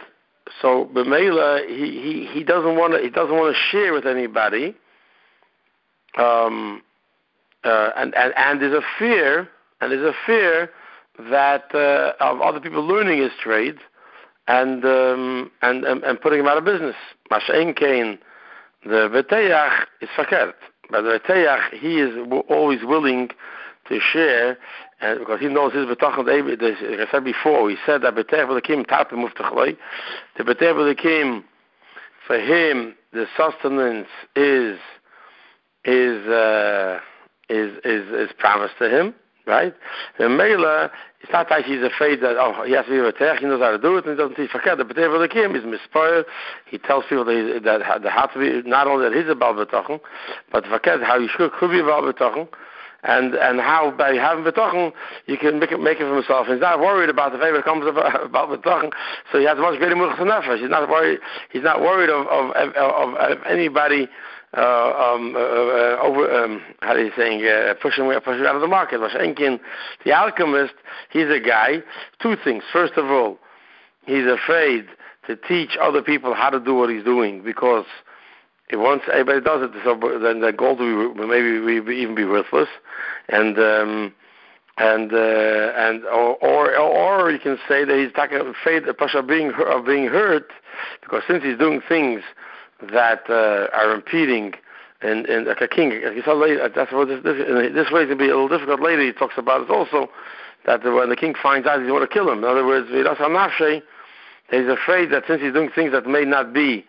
So 0.60 0.88
Bemela, 0.92 1.66
he, 1.68 2.00
he, 2.00 2.28
he 2.32 2.44
doesn't 2.44 2.76
want 2.76 3.00
he 3.02 3.10
doesn't 3.10 3.34
want 3.34 3.54
to 3.54 3.60
share 3.70 3.92
with 3.92 4.06
anybody 4.06 4.76
um, 6.16 6.82
uh, 7.64 7.90
and, 7.96 8.14
and 8.14 8.32
and 8.36 8.60
there's 8.60 8.74
a 8.74 8.84
fear, 8.98 9.48
and 9.80 9.92
there's 9.92 10.04
a 10.04 10.16
fear 10.24 10.70
that 11.30 11.74
uh, 11.74 12.12
of 12.20 12.40
other 12.40 12.60
people 12.60 12.82
learning 12.82 13.20
his 13.20 13.32
trade 13.42 13.78
and 14.48 14.84
um, 14.84 15.50
and, 15.62 15.84
and 15.84 16.04
and 16.04 16.20
putting 16.20 16.40
him 16.40 16.46
out 16.46 16.58
of 16.58 16.64
business. 16.64 16.96
Mashain 17.30 17.74
Kain, 17.76 18.18
the 18.84 19.08
Veteyach 19.08 19.86
is 20.00 20.08
fakert, 20.16 20.54
but 20.90 21.02
the 21.02 21.18
Veteyach 21.18 21.72
he 21.72 21.98
is 21.98 22.16
always 22.48 22.80
willing 22.84 23.30
to 23.88 24.00
share, 24.00 24.58
and 25.00 25.18
because 25.20 25.40
he 25.40 25.48
knows 25.48 25.72
his 25.72 25.86
betachon. 25.86 26.26
Like 26.26 27.08
I 27.08 27.10
said 27.10 27.24
before, 27.24 27.68
he 27.70 27.76
said 27.84 28.02
that 28.02 28.14
Betech 28.14 28.46
B'Lekim 28.46 28.86
Tapim 28.86 29.28
Muftachloi. 29.28 29.76
The 30.36 30.44
Betech 30.44 30.74
B'Lekim, 30.74 31.44
for 32.26 32.38
him, 32.38 32.94
the 33.12 33.26
sustenance 33.36 34.08
is 34.34 34.78
is 35.86 36.26
uh, 36.26 36.98
is 37.48 37.78
is 37.84 38.08
is 38.10 38.30
promised 38.38 38.74
to 38.78 38.90
him, 38.90 39.14
right? 39.46 39.74
And 40.18 40.36
Mela, 40.36 40.90
it's 41.20 41.32
not 41.32 41.48
that 41.48 41.64
he's 41.64 41.82
afraid 41.82 42.20
that 42.20 42.36
oh 42.36 42.64
he 42.66 42.72
has 42.72 42.86
to 42.86 42.90
be 42.90 42.98
a 42.98 43.12
tech, 43.12 43.38
he 43.38 43.46
knows 43.46 43.60
how 43.60 43.70
to 43.70 43.78
do 43.78 43.96
it, 43.96 44.04
and 44.04 44.18
he 44.18 44.22
doesn't 44.22 44.36
see 44.36 44.48
forget. 44.50 44.78
The 44.78 45.28
kim 45.30 45.54
is 45.54 45.62
mispoiled. 45.62 46.24
He 46.68 46.78
tells 46.78 47.04
people 47.08 47.24
that 47.24 47.60
that 47.64 48.02
they 48.02 48.10
have 48.10 48.32
to 48.34 48.38
be 48.38 48.68
not 48.68 48.86
only 48.88 49.08
that 49.08 49.16
he's 49.16 49.30
a 49.30 49.34
balbetochen, 49.34 50.00
but 50.50 50.66
forget 50.66 51.00
how 51.02 51.18
you 51.18 51.28
should 51.28 51.52
could 51.52 51.70
be 51.70 51.78
a 51.78 51.84
balbetochen. 51.84 52.48
And 53.04 53.34
and 53.34 53.60
how 53.60 53.92
by 53.96 54.14
having 54.14 54.42
betochen 54.42 54.90
you 55.26 55.38
can 55.38 55.60
make 55.60 55.70
it 55.70 55.78
make 55.78 55.98
it 56.00 56.08
for 56.08 56.16
himself. 56.16 56.48
He's 56.48 56.58
not 56.58 56.80
worried 56.80 57.10
about 57.10 57.30
the 57.30 57.38
favor 57.38 57.58
that 57.58 57.64
comes 57.64 57.86
about, 57.86 58.24
about 58.24 58.48
betochen, 58.48 58.90
so 59.30 59.38
he 59.38 59.44
has 59.44 59.56
much 59.58 59.78
greater 59.78 59.94
muchas 59.94 60.18
nefesh. 60.18 60.58
He's 60.58 60.70
not 60.70 60.88
worried. 60.88 61.20
He's 61.52 61.62
not 61.62 61.80
worried 61.80 62.10
of 62.10 62.26
of 62.26 62.50
of, 62.56 63.14
of, 63.14 63.38
anybody 63.46 64.08
over, 64.56 66.44
um, 66.44 66.62
how 66.80 66.92
are 66.92 66.98
you 66.98 67.12
saying, 67.16 67.46
uh, 67.46 67.74
pushing, 67.80 68.10
pushing 68.24 68.46
out 68.46 68.54
of 68.54 68.60
the 68.60 68.66
market. 68.66 69.00
Vashenkin, 69.00 69.60
the 70.04 70.12
alchemist, 70.12 70.74
he's 71.10 71.28
a 71.28 71.40
guy, 71.40 71.82
two 72.22 72.36
things. 72.42 72.62
First 72.72 72.94
of 72.94 73.06
all, 73.06 73.38
he's 74.06 74.26
afraid 74.26 74.86
to 75.26 75.36
teach 75.36 75.76
other 75.80 76.02
people 76.02 76.34
how 76.34 76.50
to 76.50 76.60
do 76.60 76.74
what 76.74 76.88
he's 76.88 77.04
doing 77.04 77.42
because 77.42 77.84
if 78.68 78.80
once 78.80 79.02
everybody 79.12 79.40
does 79.40 79.62
it, 79.62 79.70
so 79.84 79.94
then 80.20 80.40
the 80.40 80.52
gold 80.52 80.80
will 80.80 81.14
maybe 81.14 81.60
will 81.60 81.90
even 81.90 82.14
be 82.16 82.24
worthless, 82.24 82.68
and 83.28 83.56
um, 83.58 84.12
and 84.78 85.12
uh, 85.12 85.72
and 85.76 86.04
or, 86.04 86.34
or 86.44 86.76
or 86.76 87.30
you 87.30 87.38
can 87.38 87.58
say 87.68 87.84
that 87.84 87.96
he's 87.96 88.10
afraid 88.12 88.88
of 88.88 89.26
being 89.28 89.52
of 89.68 89.86
being 89.86 90.06
hurt 90.06 90.50
because 91.00 91.22
since 91.28 91.44
he's 91.44 91.58
doing 91.58 91.80
things 91.88 92.22
that 92.92 93.22
uh, 93.28 93.68
are 93.72 93.94
impeding 93.94 94.54
and 95.02 95.26
and 95.26 95.46
like 95.46 95.60
a 95.60 95.68
king. 95.68 95.90
Later, 95.90 96.70
that's 96.74 96.92
what 96.92 97.08
this 97.08 97.22
this, 97.22 97.36
this 97.74 97.90
way 97.90 98.06
to 98.06 98.16
be 98.16 98.24
a 98.24 98.36
little 98.36 98.48
difficult. 98.48 98.80
Later, 98.80 99.02
he 99.02 99.12
talks 99.12 99.34
about 99.36 99.62
it 99.62 99.70
also 99.70 100.08
that 100.66 100.84
when 100.84 101.08
the 101.08 101.16
king 101.16 101.34
finds 101.40 101.66
out, 101.66 101.80
he's 101.80 101.88
going 101.88 102.00
to 102.00 102.12
kill 102.12 102.30
him. 102.30 102.38
In 102.38 102.44
other 102.44 102.66
words, 102.66 102.88
he's 102.88 103.06
afraid 103.06 105.10
that 105.10 105.24
since 105.26 105.40
he's 105.40 105.52
doing 105.52 105.70
things 105.70 105.92
that 105.92 106.06
may 106.06 106.24
not 106.24 106.52
be 106.52 106.84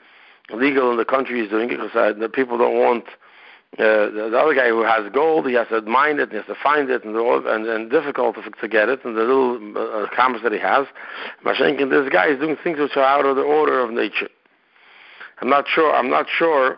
legal 0.51 0.91
in 0.91 0.97
the 0.97 1.05
country 1.05 1.41
he's 1.41 1.49
doing 1.49 1.69
it, 1.69 1.77
because 1.77 1.95
uh, 1.95 2.17
the 2.17 2.29
people 2.29 2.57
don't 2.57 2.79
want. 2.79 3.05
Uh, 3.77 4.09
the, 4.09 4.29
the 4.31 4.37
other 4.37 4.55
guy 4.55 4.69
who 4.69 4.81
has 4.81 5.11
gold, 5.11 5.45
he 5.45 5.53
has 5.53 5.67
to 5.67 5.81
mine 5.81 6.19
it, 6.19 6.29
he 6.29 6.37
has 6.37 6.45
to 6.45 6.55
find 6.55 6.89
it, 6.89 7.03
and 7.03 7.15
and, 7.17 7.67
and 7.67 7.91
difficult 7.91 8.35
to, 8.35 8.49
to 8.61 8.67
get 8.67 8.87
it, 8.87 9.03
and 9.03 9.15
the 9.15 9.21
little 9.21 9.77
uh, 9.77 10.07
commerce 10.15 10.41
that 10.41 10.53
he 10.53 10.57
has. 10.57 10.87
Mashenkin, 11.43 11.89
this 11.89 12.11
guy 12.11 12.27
is 12.27 12.39
doing 12.39 12.55
things 12.63 12.79
which 12.79 12.95
are 12.95 13.03
out 13.03 13.25
of 13.25 13.35
the 13.35 13.41
order 13.41 13.81
of 13.81 13.91
nature. 13.91 14.29
I'm 15.41 15.49
not 15.49 15.65
sure. 15.67 15.93
I'm 15.93 16.09
not 16.09 16.27
sure 16.29 16.77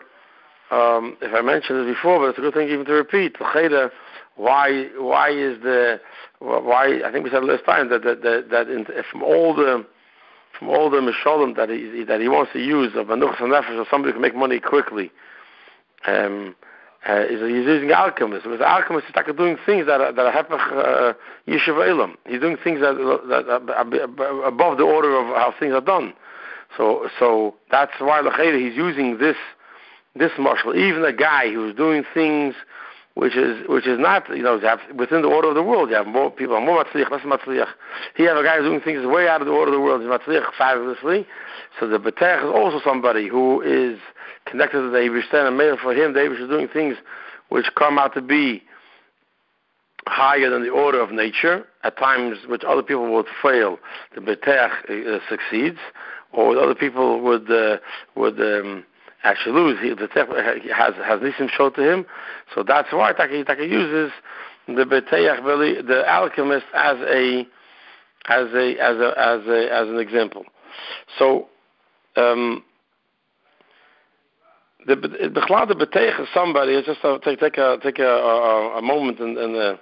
um, 0.72 1.18
if 1.22 1.34
I 1.34 1.42
mentioned 1.42 1.88
this 1.88 1.96
before, 1.96 2.20
but 2.20 2.30
it's 2.30 2.38
a 2.38 2.42
good 2.42 2.54
thing 2.54 2.70
even 2.70 2.86
to 2.86 2.94
repeat. 2.94 3.38
Why? 4.36 4.90
Why 4.98 5.30
is 5.30 5.62
the? 5.62 6.00
Why? 6.40 7.02
I 7.06 7.12
think 7.12 7.24
we 7.24 7.32
said 7.32 7.44
last 7.44 7.66
time 7.66 7.90
that 7.90 8.04
that 8.04 8.22
that, 8.22 8.50
that 8.52 8.70
in, 8.70 8.86
from 9.12 9.24
all 9.24 9.56
the 9.56 9.86
from 10.58 10.70
all 10.70 10.90
the 10.90 10.98
mishalim 10.98 11.56
that 11.56 11.70
he 11.70 12.04
that 12.04 12.22
he 12.22 12.28
wants 12.28 12.54
to 12.54 12.60
use 12.60 12.94
of 12.96 13.08
anuchas 13.08 13.42
and 13.42 13.52
nefesh, 13.52 13.76
so 13.76 13.86
somebody 13.90 14.14
can 14.14 14.22
make 14.22 14.36
money 14.36 14.60
quickly. 14.60 15.12
Um, 16.06 16.56
uh, 17.08 17.24
is 17.30 17.40
he's 17.40 17.66
using 17.66 17.92
alchemists. 17.92 18.46
Because 18.46 18.62
alchemists 18.62 19.10
is 19.10 19.16
like 19.16 19.26
doing 19.38 19.58
things 19.66 19.86
that 19.86 20.02
are, 20.02 20.12
that 20.12 20.26
are 20.26 21.10
uh, 21.10 21.14
yeshiva. 21.48 22.16
He's 22.28 22.42
doing 22.42 22.58
things 22.62 22.82
that 22.82 22.96
that 23.30 23.50
are 23.50 24.44
above 24.44 24.78
the 24.78 24.84
order 24.84 25.18
of 25.18 25.28
how 25.28 25.54
things 25.60 25.74
are 25.74 25.82
done. 25.82 26.14
So 26.78 27.10
so 27.20 27.56
that's 27.72 27.94
why 28.00 28.22
he's 28.38 28.76
using 28.76 29.18
this 29.18 29.38
this 30.16 30.32
marshal. 30.38 30.76
Even 30.76 31.04
a 31.04 31.14
guy 31.14 31.52
who's 31.52 31.76
doing 31.76 32.04
things 32.14 32.56
which 33.16 33.36
is 33.36 33.68
which 33.68 33.86
is 33.86 34.00
not 34.00 34.30
you 34.30 34.44
know 34.44 34.60
within 34.96 35.22
the 35.22 35.28
order 35.28 35.50
of 35.50 35.56
the 35.56 35.64
world. 35.64 35.90
You 35.90 35.96
have 35.96 36.08
more 36.08 36.32
people 36.32 36.60
more 36.62 36.84
matzliach, 36.84 37.12
less 37.12 37.22
matzliach. 37.22 37.68
Have 38.16 38.38
a 38.38 38.44
guy 38.44 38.58
who's 38.58 38.66
doing 38.66 38.82
things 38.82 39.06
way 39.06 39.28
out 39.28 39.42
of 39.42 39.48
the 39.48 39.54
order 39.54 39.72
of 39.72 39.78
the 39.78 39.82
world. 39.82 40.02
He's 40.02 40.10
matzliach 40.10 40.54
fabulously. 40.58 41.28
So 41.80 41.88
the 41.88 41.98
betech 42.00 42.44
is 42.44 42.52
also 42.54 42.80
somebody 42.84 43.28
who 43.28 43.62
is 43.62 44.00
connected 44.46 44.82
to 44.82 44.90
the 44.90 44.98
Eibushter, 44.98 45.48
and 45.48 45.58
maybe 45.58 45.78
for 45.82 45.94
him 45.94 46.14
the 46.14 46.20
Eibushter 46.20 46.44
is 46.44 46.50
doing 46.50 46.68
things 46.68 46.96
which 47.50 47.66
come 47.76 47.98
out 47.98 48.14
to 48.14 48.22
be 48.22 48.64
higher 50.08 50.50
than 50.50 50.64
the 50.64 50.70
order 50.70 51.02
of 51.02 51.12
nature. 51.12 51.66
At 51.84 51.98
times, 51.98 52.40
which 52.48 52.64
other 52.68 52.84
people 52.84 53.12
would 53.14 53.28
fail, 53.42 53.80
the 54.14 54.22
betech 54.22 54.90
uh, 54.90 55.20
succeeds, 55.30 55.80
or 56.34 56.58
other 56.58 56.76
people 56.76 57.22
would 57.22 57.50
uh, 57.52 57.78
would 58.16 58.40
um, 58.40 58.84
actually 59.24 59.54
lose. 59.54 59.80
He, 59.82 59.90
the 59.90 60.08
has 60.74 60.94
has 60.96 61.20
nisim 61.20 61.50
show 61.50 61.70
to 61.70 61.82
him, 61.82 62.06
so 62.54 62.64
that's 62.64 62.92
why 62.92 63.14
Taka, 63.14 63.44
Taka 63.44 63.66
uses 63.66 64.12
the 64.68 64.86
beteyach 64.86 65.88
the 65.88 66.08
alchemist 66.08 66.66
as 66.74 66.98
a 67.00 67.48
as 68.28 68.54
a 68.54 68.78
as 68.80 68.98
a 68.98 69.14
as 69.18 69.48
a 69.48 69.74
as 69.74 69.88
an 69.88 70.00
example. 70.00 70.46
So. 71.18 71.48
Um, 72.16 72.64
the 74.88 74.96
Bechlad 74.96 75.68
the 75.68 75.76
Betech 75.76 76.20
is 76.22 76.28
somebody. 76.34 76.82
Just 76.84 77.02
take 77.24 77.40
take 77.40 77.58
a 77.58 77.78
take 77.84 78.00
a, 78.00 78.08
a, 78.08 78.78
a 78.78 78.82
moment 78.82 79.20
and 79.20 79.38
and, 79.38 79.56
uh, 79.56 79.76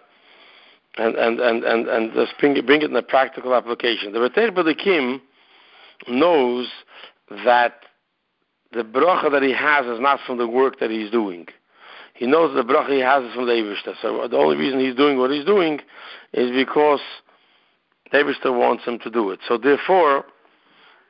and 0.97 1.15
and 1.15 1.39
and 1.39 1.63
and 1.63 1.87
and 1.87 2.13
just 2.13 2.33
bring 2.39 2.57
it, 2.57 2.65
bring 2.65 2.81
it 2.81 2.89
in 2.89 2.95
a 2.95 3.01
practical 3.01 3.53
application. 3.53 4.11
The 4.11 4.19
Betech 4.19 4.51
Belikim 4.51 5.21
knows 6.07 6.67
that 7.45 7.81
the 8.71 8.83
bracha 8.83 9.31
that 9.31 9.43
he 9.43 9.53
has 9.53 9.85
is 9.85 9.99
not 9.99 10.19
from 10.25 10.37
the 10.37 10.47
work 10.47 10.79
that 10.79 10.91
he's 10.91 11.09
doing. 11.09 11.47
He 12.13 12.25
knows 12.25 12.55
the 12.55 12.63
bracha 12.63 12.89
he 12.89 12.99
has 12.99 13.23
is 13.23 13.33
from 13.33 13.45
the 13.45 13.53
Eivishter. 13.53 13.93
So 14.01 14.27
the 14.27 14.37
only 14.37 14.57
reason 14.57 14.79
he's 14.79 14.95
doing 14.95 15.19
what 15.19 15.31
he's 15.31 15.45
doing 15.45 15.79
is 16.33 16.51
because 16.51 16.99
the 18.11 18.17
Eivishter 18.17 18.57
wants 18.57 18.83
him 18.85 18.99
to 18.99 19.09
do 19.09 19.29
it. 19.31 19.39
So 19.47 19.57
therefore, 19.57 20.25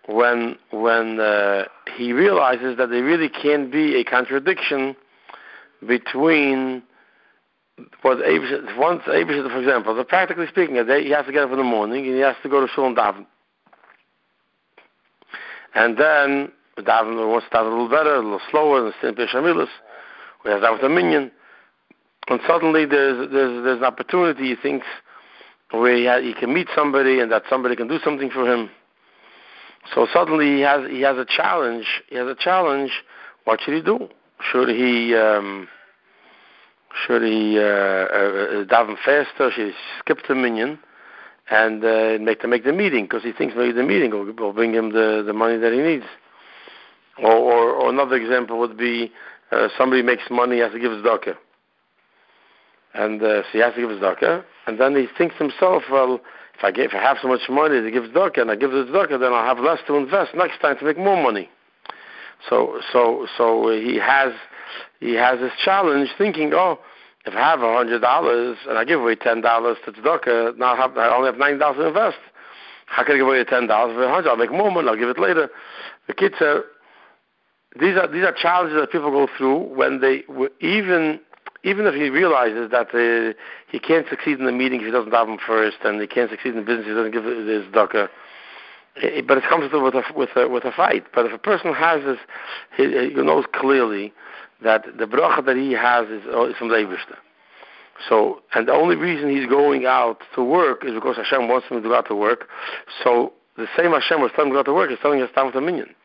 when 0.08 0.58
when 0.72 1.20
uh, 1.20 1.66
he 1.96 2.14
realizes 2.14 2.78
that 2.78 2.90
there 2.90 3.04
really 3.04 3.30
can't 3.30 3.72
be 3.72 3.96
a 3.96 4.04
contradiction 4.04 4.96
between 5.86 6.84
what 8.02 8.18
Eivishter, 8.18 8.78
once 8.78 9.04
Eivishter, 9.04 9.50
for 9.50 9.60
example, 9.60 9.96
so 9.96 10.04
practically 10.04 10.48
speaking, 10.48 10.76
he 10.76 11.12
has 11.12 11.26
to 11.26 11.32
get 11.32 11.44
up 11.44 11.52
in 11.52 11.58
the 11.58 11.64
morning 11.64 12.06
and 12.06 12.16
he 12.16 12.22
has 12.22 12.36
to 12.44 12.50
go 12.50 12.66
to 12.66 12.68
shul 12.74 12.88
and 12.88 12.98
daven. 12.98 13.26
And 15.78 15.96
then 15.96 16.52
daven 16.80 17.30
wants 17.30 17.46
to 17.52 17.56
daven 17.56 17.68
a 17.68 17.70
little 17.70 17.90
better, 17.90 18.16
a 18.16 18.24
little 18.24 18.42
slower, 18.50 18.84
and 18.84 18.94
still 18.98 19.14
Shamilas. 19.14 19.68
We 20.44 20.50
have 20.50 20.62
daven 20.62 20.84
a 20.84 20.90
minion. 20.90 21.32
And 22.30 22.40
suddenly 22.48 22.86
there's, 22.88 23.30
there's, 23.32 23.64
there's 23.64 23.78
an 23.78 23.84
opportunity, 23.84 24.50
he 24.50 24.56
thinks, 24.56 24.88
where 25.70 25.96
he, 25.96 26.08
ha- 26.08 26.20
he 26.20 26.34
can 26.34 26.52
meet 26.52 26.68
somebody 26.76 27.20
and 27.20 27.32
that 27.32 27.44
somebody 27.48 27.76
can 27.76 27.88
do 27.88 28.00
something 28.04 28.32
for 28.32 28.52
him. 28.52 28.72
So 29.94 30.08
suddenly 30.12 30.56
he 30.56 30.62
has, 30.62 30.90
he 30.90 31.02
has 31.02 31.16
a 31.16 31.26
challenge. 31.26 31.86
He 32.10 32.16
has 32.16 32.28
a 32.28 32.36
challenge. 32.36 32.92
What 33.44 33.62
should 33.62 33.76
he 33.76 33.82
do? 33.82 34.10
Should 34.52 34.70
he, 34.70 35.14
um, 35.14 35.68
should 37.06 37.22
he 37.22 37.60
uh, 37.60 37.62
uh, 37.62 38.66
daven 38.66 38.98
faster? 39.06 39.52
Should 39.52 39.68
he 39.68 39.74
skip 40.00 40.18
the 40.28 40.34
minion? 40.34 40.80
And 41.50 41.84
uh, 41.84 42.18
make 42.20 42.42
to 42.42 42.48
make 42.48 42.64
the 42.64 42.74
meeting 42.74 43.06
because 43.06 43.24
he 43.24 43.32
thinks 43.32 43.56
maybe 43.56 43.72
the 43.72 43.84
meeting 43.84 44.12
will, 44.12 44.32
will 44.34 44.54
bring 44.54 44.74
him 44.74 44.92
the, 44.92 45.24
the 45.26 45.34
money 45.34 45.58
that 45.58 45.72
he 45.72 45.80
needs. 45.80 46.06
Or, 47.20 47.34
or, 47.34 47.72
or 47.72 47.90
another 47.90 48.16
example 48.16 48.60
would 48.60 48.78
be 48.78 49.12
uh, 49.52 49.70
somebody 49.78 50.02
makes 50.02 50.24
money, 50.30 50.56
he 50.56 50.62
has 50.62 50.72
to 50.74 50.80
give 50.80 50.92
his 50.92 51.02
tzedakah. 51.02 51.36
And 52.94 53.22
uh, 53.22 53.44
so 53.44 53.50
he 53.54 53.60
has 53.60 53.74
to 53.76 53.82
give 53.82 53.90
his 53.90 54.00
tzedakah, 54.00 54.44
and 54.68 54.80
then 54.80 54.96
he 54.96 55.08
thinks 55.18 55.36
to 55.38 55.44
himself, 55.46 55.84
well, 55.92 56.20
if 56.58 56.64
I, 56.64 56.72
get, 56.72 56.88
if 56.88 56.94
I 56.94 57.02
have 57.02 57.18
so 57.22 57.28
much 57.28 57.42
money 57.50 57.82
to 57.82 57.92
give 57.92 58.04
tzedakah, 58.04 58.42
and 58.42 58.52
I 58.52 58.56
give 58.56 58.72
the 58.72 58.86
tzedakah, 58.86 59.20
then 59.20 59.34
I'll 59.34 59.46
have 59.46 59.64
less 59.64 59.80
to 59.88 59.96
invest 59.96 60.36
next 60.36 60.60
time 60.60 60.78
to 60.80 60.86
make 60.86 60.98
more 60.98 61.22
money. 61.22 61.50
So, 62.50 62.82
so, 62.92 63.26
so 63.38 63.70
he 63.72 63.98
has, 63.98 64.34
he 65.00 65.14
has 65.14 65.40
this 65.40 65.54
challenge, 65.64 66.10
thinking, 66.18 66.52
oh, 66.54 66.80
if 67.28 67.36
I 67.36 67.40
have 67.40 67.62
a 67.62 67.74
hundred 67.74 68.00
dollars 68.02 68.58
and 68.68 68.78
I 68.78 68.86
give 68.86 69.02
away 69.02 69.16
ten 69.16 69.42
dollars 69.42 69.78
to 69.86 69.92
tzedakah, 69.92 70.58
now 70.58 70.74
I, 70.74 70.78
have, 70.78 70.98
I 70.98 71.14
only 71.14 71.30
have 71.30 71.38
nine 71.38 71.60
dollars 71.60 71.78
to 71.78 71.88
invest. 71.88 72.18
How 72.86 73.04
can 73.04 73.16
I 73.16 73.18
give 73.18 73.28
away 73.28 73.44
ten 73.44 73.68
dollars 73.68 73.96
for 73.96 74.04
a 74.04 74.10
hundred? 74.10 74.30
I'll 74.30 74.38
make 74.38 74.52
more 74.52 74.72
money. 74.72 74.88
I'll 74.88 74.96
give 74.96 75.10
it 75.10 75.20
later. 75.20 75.50
The 76.08 76.14
kids 76.14 76.36
are 76.40 76.64
these 77.80 77.98
are 77.98 78.08
these 78.08 78.24
are 78.24 78.32
challenges 78.32 78.80
that 78.80 78.92
people 78.92 79.12
go 79.12 79.28
through 79.38 79.76
when 79.76 80.00
they 80.00 80.24
even 80.62 81.20
even 81.64 81.86
if 81.86 81.96
he 81.96 82.10
realizes 82.10 82.72
that 82.72 82.88
uh, 82.96 83.34
he 83.70 83.80
can't 83.80 84.08
succeed 84.10 84.40
in 84.40 84.46
the 84.46 84.52
meeting 84.54 84.80
if 84.80 84.86
he 84.86 84.92
doesn't 84.92 85.12
have 85.12 85.28
him 85.28 85.38
first, 85.46 85.78
and 85.84 86.00
he 86.00 86.08
can't 86.08 86.30
succeed 86.30 86.56
in 86.56 86.64
business 86.64 86.86
if 86.88 86.88
he 86.88 86.94
doesn't 86.94 87.12
give 87.12 87.26
his 87.26 87.66
tzedakah. 87.66 88.08
But 89.28 89.38
it 89.38 89.44
comes 89.44 89.72
with 89.72 89.74
a 89.74 90.04
with 90.16 90.30
a 90.38 90.48
with 90.48 90.64
a 90.64 90.72
fight. 90.72 91.06
But 91.14 91.26
if 91.26 91.34
a 91.34 91.38
person 91.38 91.74
has 91.74 92.04
this, 92.04 92.20
he, 92.78 93.10
he 93.14 93.22
knows 93.22 93.46
clearly 93.54 94.14
that 94.64 94.86
the 94.98 95.06
bracha 95.06 95.46
that 95.46 95.56
he 95.56 95.72
has 95.74 96.08
is, 96.10 96.24
uh, 96.34 96.46
is 96.46 96.56
from 96.58 96.70
the 96.70 96.98
So, 98.10 98.42
and 98.54 98.68
the 98.68 98.74
only 98.74 98.96
reason 98.96 99.30
he's 99.30 99.48
going 99.48 99.86
out 99.86 100.22
to 100.36 100.44
work 100.44 100.84
is 100.86 100.94
because 100.94 101.18
Hashem 101.18 101.48
wants 101.48 101.68
him 101.68 101.82
to 101.82 101.88
go 101.88 101.96
out 101.96 102.08
to 102.08 102.16
work. 102.16 102.48
So, 103.04 103.34
the 103.56 103.68
same 103.76 103.92
Hashem 103.92 104.22
was 104.22 104.32
telling 104.36 104.52
him 104.52 104.54
to 104.54 104.56
go 104.56 104.60
out 104.60 104.66
to 104.66 104.74
work 104.74 104.92
is 104.92 105.00
telling 105.02 105.22
us 105.22 105.30
down 105.36 105.48
with 105.48 105.56
a 105.56 105.62
minion. 105.62 105.96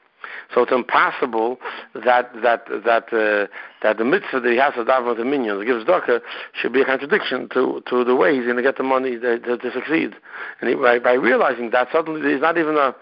So 0.55 0.62
it's 0.62 0.73
impossible 0.73 1.59
that 1.95 2.31
that 2.43 2.67
that 2.85 3.12
uh, 3.12 3.47
that 3.83 3.99
the 3.99 4.05
mitzvah 4.05 4.41
that 4.41 4.51
he 4.51 4.59
has 4.59 4.75
to 4.75 4.85
daven 4.85 5.09
with 5.09 5.19
the 5.19 5.25
minions, 5.25 5.65
gives 5.65 5.85
tzedakah, 5.85 6.21
should 6.53 6.73
be 6.73 6.83
a 6.83 6.85
contradiction 6.85 7.49
to 7.55 7.83
to 7.88 8.05
the 8.05 8.15
way 8.15 8.35
he's 8.35 8.45
going 8.45 8.57
to 8.57 8.62
get 8.62 8.77
the 8.77 8.83
money 8.83 9.19
to 9.19 9.71
succeed. 9.73 10.15
And 10.61 10.71
he, 10.71 10.75
by, 10.77 10.99
by 10.99 11.15
realizing 11.15 11.71
that, 11.71 11.88
suddenly 11.93 12.21
there's 12.21 12.41
not 12.41 12.59
even 12.59 12.77
a 12.77 12.95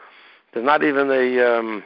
there's 0.53 0.67
not 0.67 0.83
even 0.83 1.11
a, 1.11 1.59
um, 1.59 1.85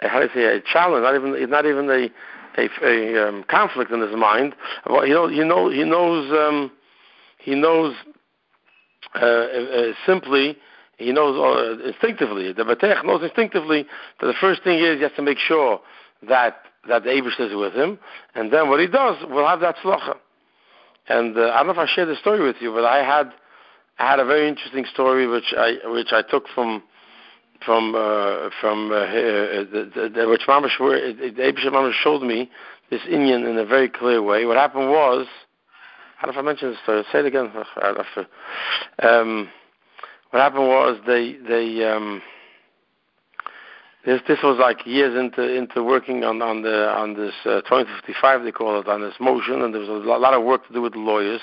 a 0.00 0.08
how 0.08 0.20
do 0.20 0.26
you 0.26 0.30
say 0.34 0.56
a 0.56 0.60
challenge, 0.60 1.02
not 1.02 1.14
even 1.14 1.34
it's 1.34 1.50
not 1.50 1.66
even 1.66 1.90
a 1.90 2.08
a, 2.56 2.68
a 2.84 3.28
um, 3.28 3.44
conflict 3.48 3.90
in 3.90 4.00
his 4.00 4.14
mind. 4.16 4.54
Well, 4.88 5.06
you 5.06 5.14
know, 5.14 5.28
you 5.28 5.44
know, 5.44 5.70
he 5.70 5.84
knows 5.84 6.30
um, 6.32 6.70
he 7.38 7.54
knows 7.54 7.94
uh, 9.14 9.18
uh, 9.18 9.92
simply 10.06 10.56
he 11.00 11.12
knows 11.12 11.34
uh, 11.38 11.88
instinctively, 11.88 12.52
the 12.52 12.62
Batech 12.62 13.04
knows 13.04 13.22
instinctively 13.22 13.86
that 14.20 14.26
the 14.26 14.34
first 14.38 14.62
thing 14.62 14.78
is 14.78 14.96
he 14.96 15.02
has 15.02 15.12
to 15.16 15.22
make 15.22 15.38
sure 15.38 15.80
that 16.28 16.56
that 16.88 17.04
the 17.04 17.10
Abish 17.10 17.40
is 17.40 17.54
with 17.54 17.72
him, 17.74 17.98
and 18.34 18.52
then 18.52 18.68
what 18.68 18.80
he 18.80 18.86
does 18.86 19.16
will 19.28 19.46
have 19.46 19.60
that 19.60 19.76
tzlocha. 19.76 20.16
And 21.08 21.36
uh, 21.36 21.50
I 21.54 21.58
don't 21.58 21.68
know 21.68 21.72
if 21.72 21.78
I 21.78 21.86
shared 21.86 22.08
the 22.08 22.16
story 22.16 22.42
with 22.42 22.56
you, 22.60 22.72
but 22.72 22.84
I 22.84 22.98
had 23.04 23.32
I 23.98 24.10
had 24.10 24.20
a 24.20 24.24
very 24.24 24.48
interesting 24.48 24.84
story 24.92 25.26
which 25.26 25.54
I 25.56 25.78
which 25.86 26.12
I 26.12 26.22
took 26.22 26.44
from 26.54 26.82
from 27.64 27.94
uh, 27.94 28.50
from 28.60 28.90
uh, 28.90 28.94
uh, 28.94 29.64
the, 29.64 29.90
the, 29.94 30.12
the, 30.14 30.28
which 30.28 30.42
the 30.46 31.92
showed 32.02 32.22
me 32.22 32.50
this 32.90 33.00
Indian 33.08 33.46
in 33.46 33.56
a 33.58 33.64
very 33.64 33.88
clear 33.88 34.22
way. 34.22 34.44
What 34.44 34.56
happened 34.56 34.90
was, 34.90 35.26
know 36.22 36.32
if 36.32 36.38
I 36.38 36.42
mentioned 36.42 36.74
the 36.74 36.82
story. 36.82 37.04
Say 37.12 37.20
it 37.20 37.26
again. 37.26 37.52
Um, 39.02 39.48
what 40.30 40.40
happened 40.40 40.68
was 40.68 41.00
they 41.06 41.36
they 41.48 41.84
um, 41.84 42.22
this 44.04 44.20
this 44.26 44.38
was 44.42 44.58
like 44.58 44.86
years 44.86 45.14
into 45.18 45.42
into 45.42 45.82
working 45.82 46.24
on 46.24 46.40
on 46.40 46.62
the 46.62 46.88
on 46.90 47.14
this 47.14 47.34
uh, 47.44 47.60
2055 47.62 48.44
they 48.44 48.52
call 48.52 48.80
it 48.80 48.88
on 48.88 49.00
this 49.00 49.14
motion 49.20 49.62
and 49.62 49.74
there 49.74 49.80
was 49.80 49.88
a 49.88 49.92
lot 49.92 50.32
of 50.32 50.44
work 50.44 50.66
to 50.66 50.72
do 50.72 50.80
with 50.80 50.92
the 50.92 50.98
lawyers 50.98 51.40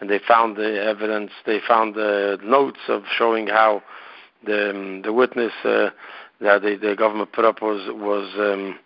and 0.00 0.10
they 0.10 0.18
found 0.26 0.56
the 0.56 0.82
evidence 0.82 1.30
they 1.44 1.60
found 1.66 1.94
the 1.94 2.38
notes 2.42 2.80
of 2.88 3.02
showing 3.16 3.46
how 3.46 3.82
the 4.46 4.70
um, 4.70 5.02
the 5.02 5.12
witness 5.12 5.52
uh, 5.64 5.90
that 6.40 6.62
the, 6.62 6.76
the 6.76 6.94
government 6.96 7.32
put 7.32 7.44
up 7.44 7.62
was 7.62 7.80
was 7.88 8.32
um, 8.38 8.78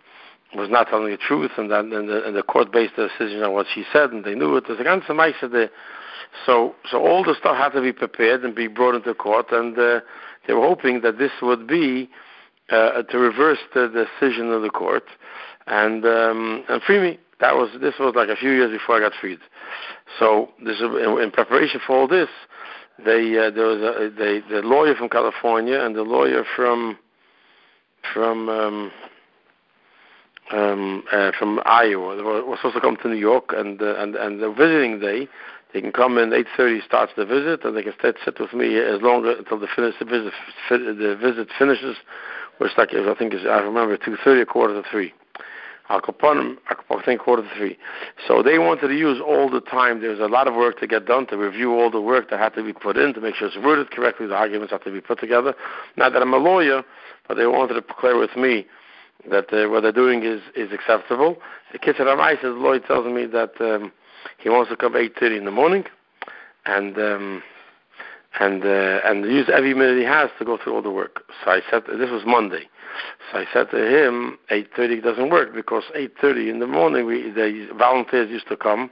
was 0.55 0.69
not 0.69 0.87
telling 0.89 1.11
the 1.11 1.17
truth 1.17 1.51
and 1.57 1.71
that 1.71 1.85
and 1.85 2.09
the, 2.09 2.25
and 2.25 2.35
the 2.35 2.43
court 2.43 2.71
based 2.71 2.95
the 2.97 3.07
decision 3.07 3.43
on 3.43 3.53
what 3.53 3.67
she 3.73 3.83
said 3.93 4.11
and 4.11 4.25
they 4.25 4.35
knew 4.35 4.55
it. 4.57 4.65
There's 4.67 4.79
a 4.79 4.83
ganze 4.83 5.07
Meise 5.09 5.35
the 5.41 5.69
so, 6.45 6.75
so 6.89 7.05
all 7.05 7.23
the 7.23 7.35
stuff 7.39 7.57
had 7.57 7.69
to 7.69 7.81
be 7.81 7.91
prepared 7.91 8.43
and 8.43 8.55
be 8.55 8.67
brought 8.67 8.95
into 8.95 9.13
court, 9.13 9.51
and 9.51 9.77
uh, 9.77 9.99
they 10.47 10.53
were 10.53 10.65
hoping 10.65 11.01
that 11.01 11.17
this 11.17 11.31
would 11.41 11.67
be 11.67 12.09
uh, 12.69 13.03
to 13.03 13.17
reverse 13.17 13.59
the 13.73 13.87
decision 13.87 14.51
of 14.51 14.61
the 14.61 14.69
court 14.69 15.03
and 15.67 16.05
um, 16.05 16.63
and 16.69 16.81
free 16.83 16.99
me. 16.99 17.19
That 17.39 17.55
was 17.55 17.69
this 17.81 17.95
was 17.99 18.13
like 18.15 18.29
a 18.29 18.35
few 18.35 18.51
years 18.51 18.71
before 18.71 18.97
I 18.97 18.99
got 18.99 19.13
freed. 19.19 19.39
So 20.19 20.49
this 20.63 20.79
in 20.79 21.31
preparation 21.31 21.81
for 21.85 21.97
all 21.97 22.07
this, 22.07 22.29
they 23.05 23.37
uh, 23.37 23.51
there 23.51 23.65
was 23.65 23.81
a, 23.81 24.09
they, 24.09 24.41
the 24.53 24.61
lawyer 24.61 24.95
from 24.95 25.09
California 25.09 25.79
and 25.79 25.95
the 25.95 26.03
lawyer 26.03 26.43
from 26.55 26.97
from 28.13 28.49
um, 28.49 28.91
um, 30.51 31.03
uh, 31.11 31.31
from 31.37 31.61
Iowa. 31.65 32.15
They 32.15 32.23
were, 32.23 32.45
were 32.45 32.57
supposed 32.57 32.75
to 32.75 32.81
come 32.81 32.97
to 32.97 33.07
New 33.07 33.15
York, 33.15 33.53
and 33.55 33.81
uh, 33.81 33.95
and 33.97 34.15
and 34.15 34.41
the 34.41 34.51
visiting 34.51 34.99
day 34.99 35.27
they 35.73 35.81
can 35.81 35.91
come 35.91 36.17
in 36.17 36.31
8:30 36.31 36.85
starts 36.85 37.13
the 37.15 37.25
visit, 37.25 37.63
and 37.63 37.75
they 37.75 37.83
can 37.83 37.93
stay 37.99 38.13
sit 38.25 38.39
with 38.39 38.53
me 38.53 38.77
as 38.77 39.01
long 39.01 39.25
until 39.25 39.59
the 39.59 39.67
finish 39.75 39.95
the 39.99 40.05
visit 40.05 40.33
the 40.69 41.17
visit 41.19 41.49
finishes, 41.57 41.97
which 42.57 42.71
like 42.77 42.93
I 42.93 43.13
think 43.15 43.33
is 43.33 43.41
I 43.45 43.59
remember 43.59 43.97
2:30 43.97 44.41
a 44.41 44.45
quarter 44.45 44.81
to 44.81 44.87
three. 44.89 45.13
Capone, 45.99 46.57
walked 46.89 47.07
in 47.07 47.17
quarter 47.17 47.43
three. 47.57 47.77
So 48.27 48.41
they 48.41 48.59
wanted 48.59 48.87
to 48.87 48.93
use 48.93 49.19
all 49.19 49.49
the 49.49 49.61
time. 49.61 50.01
There 50.01 50.11
was 50.11 50.19
a 50.19 50.27
lot 50.27 50.47
of 50.47 50.55
work 50.55 50.79
to 50.79 50.87
get 50.87 51.05
done 51.05 51.27
to 51.27 51.37
review 51.37 51.73
all 51.73 51.89
the 51.91 52.01
work 52.01 52.29
that 52.29 52.39
had 52.39 52.53
to 52.55 52.63
be 52.63 52.73
put 52.73 52.97
in 52.97 53.13
to 53.13 53.21
make 53.21 53.35
sure 53.35 53.47
it's 53.47 53.57
worded 53.57 53.91
correctly. 53.91 54.27
The 54.27 54.35
arguments 54.35 54.71
have 54.71 54.83
to 54.83 54.91
be 54.91 55.01
put 55.01 55.19
together. 55.19 55.53
Not 55.97 56.13
that 56.13 56.21
I'm 56.21 56.33
a 56.33 56.37
lawyer, 56.37 56.83
but 57.27 57.35
they 57.35 57.45
wanted 57.47 57.73
to 57.73 57.81
clear 57.81 58.17
with 58.17 58.35
me 58.35 58.65
that 59.29 59.53
uh, 59.53 59.69
what 59.69 59.81
they're 59.81 59.91
doing 59.91 60.23
is 60.23 60.41
is 60.55 60.71
acceptable. 60.71 61.37
The 61.71 61.79
Kitzur 61.79 62.05
Ramai 62.05 62.35
says, 62.35 62.53
Lloyd 62.55 62.83
tells 62.85 63.05
me 63.05 63.25
that 63.27 63.53
um, 63.59 63.91
he 64.37 64.49
wants 64.49 64.69
to 64.71 64.77
come 64.77 64.93
8.30 64.93 65.37
in 65.39 65.45
the 65.45 65.51
morning 65.51 65.85
and 66.65 66.97
um, 66.97 67.43
and 68.39 68.63
uh, 68.63 68.99
and 69.05 69.25
use 69.25 69.49
every 69.53 69.73
minute 69.73 69.97
he 69.97 70.05
has 70.05 70.29
to 70.39 70.45
go 70.45 70.57
through 70.57 70.75
all 70.75 70.81
the 70.81 70.91
work. 70.91 71.23
So 71.43 71.51
I 71.51 71.61
said, 71.69 71.83
this 71.87 72.09
was 72.09 72.23
Monday. 72.25 72.69
So 73.31 73.39
I 73.39 73.45
said 73.53 73.69
to 73.71 73.77
him, 73.77 74.37
8.30 74.49 75.03
doesn't 75.03 75.29
work 75.29 75.53
because 75.53 75.83
8.30 75.95 76.49
in 76.49 76.59
the 76.59 76.67
morning, 76.67 77.05
we, 77.05 77.31
the 77.31 77.69
volunteers 77.77 78.29
used 78.29 78.47
to 78.49 78.57
come 78.57 78.89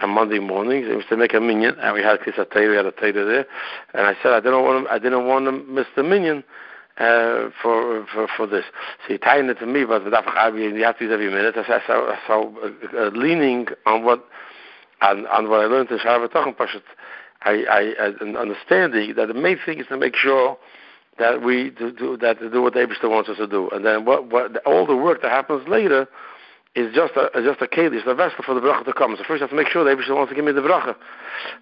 on 0.00 0.10
Monday 0.10 0.38
mornings. 0.38 0.86
It 0.88 0.96
was 0.96 1.04
to 1.10 1.16
make 1.16 1.34
a 1.34 1.40
minyan, 1.40 1.78
and 1.78 1.94
we 1.94 2.02
had 2.02 2.18
a 2.20 2.68
we 2.68 2.76
had 2.76 2.86
a 2.86 2.92
tater 2.92 3.24
there. 3.24 3.46
And 3.94 4.06
I 4.06 4.14
said, 4.22 4.32
I 4.32 4.40
didn't 4.40 4.62
want 4.62 4.80
him, 4.80 4.86
I 4.90 4.98
didn't 4.98 5.26
want 5.26 5.44
to 5.46 5.52
miss 5.52 5.86
the 5.94 6.02
minyan 6.02 6.42
uh, 6.98 7.50
for, 7.62 8.06
for 8.12 8.28
for 8.36 8.46
this. 8.46 8.64
So 9.06 9.14
he 9.14 9.18
tied 9.18 9.44
it 9.44 9.58
to 9.60 9.66
me, 9.66 9.84
but 9.84 10.04
with 10.04 10.12
you 10.12 10.84
have 10.84 10.98
to 10.98 11.04
use 11.04 11.12
every 11.12 11.30
minute. 11.30 11.54
I 11.56 11.80
so, 11.86 12.14
so 12.26 12.54
uh, 12.62 13.06
uh, 13.06 13.10
leaning 13.10 13.68
on 13.86 14.04
what 14.04 14.24
on, 15.02 15.26
on 15.26 15.48
what 15.48 15.60
I 15.60 15.66
learned 15.66 15.90
in 15.90 15.98
Shabbat 15.98 16.30
Pashut, 16.56 16.82
I, 17.42 17.64
I, 17.64 18.04
I 18.04 18.12
an 18.20 18.36
understanding 18.36 19.14
that 19.16 19.28
the 19.28 19.34
main 19.34 19.58
thing 19.64 19.78
is 19.78 19.86
to 19.88 19.96
make 19.96 20.14
sure 20.14 20.58
that 21.18 21.42
we 21.42 21.70
do, 21.70 21.92
do 21.92 22.16
that 22.18 22.38
to 22.38 22.50
do 22.50 22.62
what 22.62 22.74
the 22.74 22.86
wants 23.02 23.28
us 23.28 23.36
to 23.38 23.46
do, 23.46 23.68
and 23.70 23.84
then 23.84 24.04
what 24.04 24.30
what 24.30 24.56
all 24.64 24.86
the 24.86 24.96
work 24.96 25.22
that 25.22 25.30
happens 25.30 25.66
later 25.68 26.08
is 26.74 26.94
just 26.94 27.14
a 27.16 27.26
is 27.38 27.44
just 27.44 27.60
a 27.60 27.66
keli, 27.66 27.96
it's 27.96 28.06
a 28.06 28.14
vessel 28.14 28.44
for 28.44 28.54
the 28.54 28.60
bracha 28.60 28.84
to 28.84 28.92
come. 28.92 29.16
So 29.16 29.24
first 29.26 29.42
I 29.42 29.44
have 29.44 29.50
to 29.50 29.56
make 29.56 29.68
sure 29.68 29.84
the 29.84 29.90
Abishter 29.90 30.14
wants 30.14 30.30
to 30.30 30.36
give 30.36 30.44
me 30.44 30.52
the 30.52 30.60
bracha. 30.60 30.94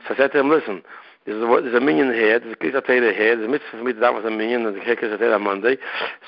So 0.07 0.15
I 0.15 0.17
said 0.17 0.33
to 0.33 0.41
him, 0.41 0.51
listen, 0.51 0.83
there's 1.25 1.43
a, 1.43 1.63
there's 1.63 1.75
a 1.75 1.81
minyan 1.81 2.13
here, 2.13 2.39
there's 2.41 2.53
a 2.53 2.57
Kisatera 2.57 3.15
here, 3.15 3.37
there's 3.37 3.47
a 3.47 3.51
mitzvah 3.51 3.71
for 3.71 3.85
me 3.85 3.93
to 3.93 4.01
that 4.01 4.15
was 4.15 4.25
a 4.25 4.31
minyan, 4.31 4.67
and 4.67 4.77
the 4.77 4.81
Kisatera 4.81 5.35
on 5.35 5.45
Monday. 5.45 5.77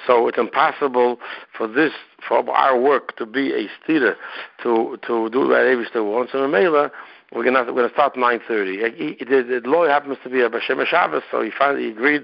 So 0.06 0.28
it's 0.28 0.38
impossible 0.38 1.18
for 1.56 1.66
this, 1.68 1.92
for 2.26 2.48
our 2.50 2.78
work 2.78 3.16
to 3.16 3.26
be 3.26 3.52
a 3.52 3.66
steer 3.83 4.16
to, 4.62 4.98
to 5.06 5.30
do 5.30 5.40
what 5.40 5.56
Abishter 5.56 6.04
wants. 6.04 6.33
And 6.35 6.42
a 6.42 6.48
Mela, 6.48 6.90
we're 7.32 7.44
gonna 7.44 7.62
we're 7.72 7.82
gonna 7.82 7.92
start 7.92 8.16
nine 8.16 8.40
thirty. 8.48 8.78
The, 8.78 9.62
lawyer 9.64 9.88
happens 9.88 10.18
to 10.24 10.30
be 10.30 10.40
a 10.40 10.50
Bashem 10.50 10.84
Shabbos, 10.84 11.22
so 11.30 11.40
he 11.40 11.50
finally 11.56 11.88
agreed. 11.88 12.22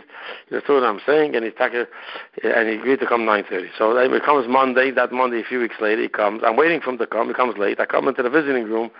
You 0.51 0.61
know 0.69 0.75
what 0.75 0.83
I'm 0.83 1.01
saying, 1.07 1.37
and 1.37 1.45
he 1.45 1.53
a, 1.53 1.87
and 2.43 2.69
he 2.69 2.75
agreed 2.75 2.99
to 3.01 3.07
come 3.07 3.25
nine 3.25 3.45
thirty. 3.49 3.69
So 3.79 3.97
it 3.97 4.23
comes 4.25 4.49
Monday. 4.49 4.91
That 4.91 5.13
Monday, 5.13 5.43
a 5.43 5.45
few 5.45 5.61
weeks 5.61 5.77
later, 5.81 6.03
he 6.03 6.09
comes. 6.09 6.43
I'm 6.45 6.57
waiting 6.57 6.81
for 6.81 6.91
him 6.91 6.99
to 6.99 7.07
come. 7.07 7.29
He 7.29 7.35
comes 7.35 7.57
late. 7.57 7.79
I 7.79 7.87
come 7.87 8.09
into 8.09 8.25
the 8.25 8.31
visiting 8.31 8.65
room, 8.65 8.91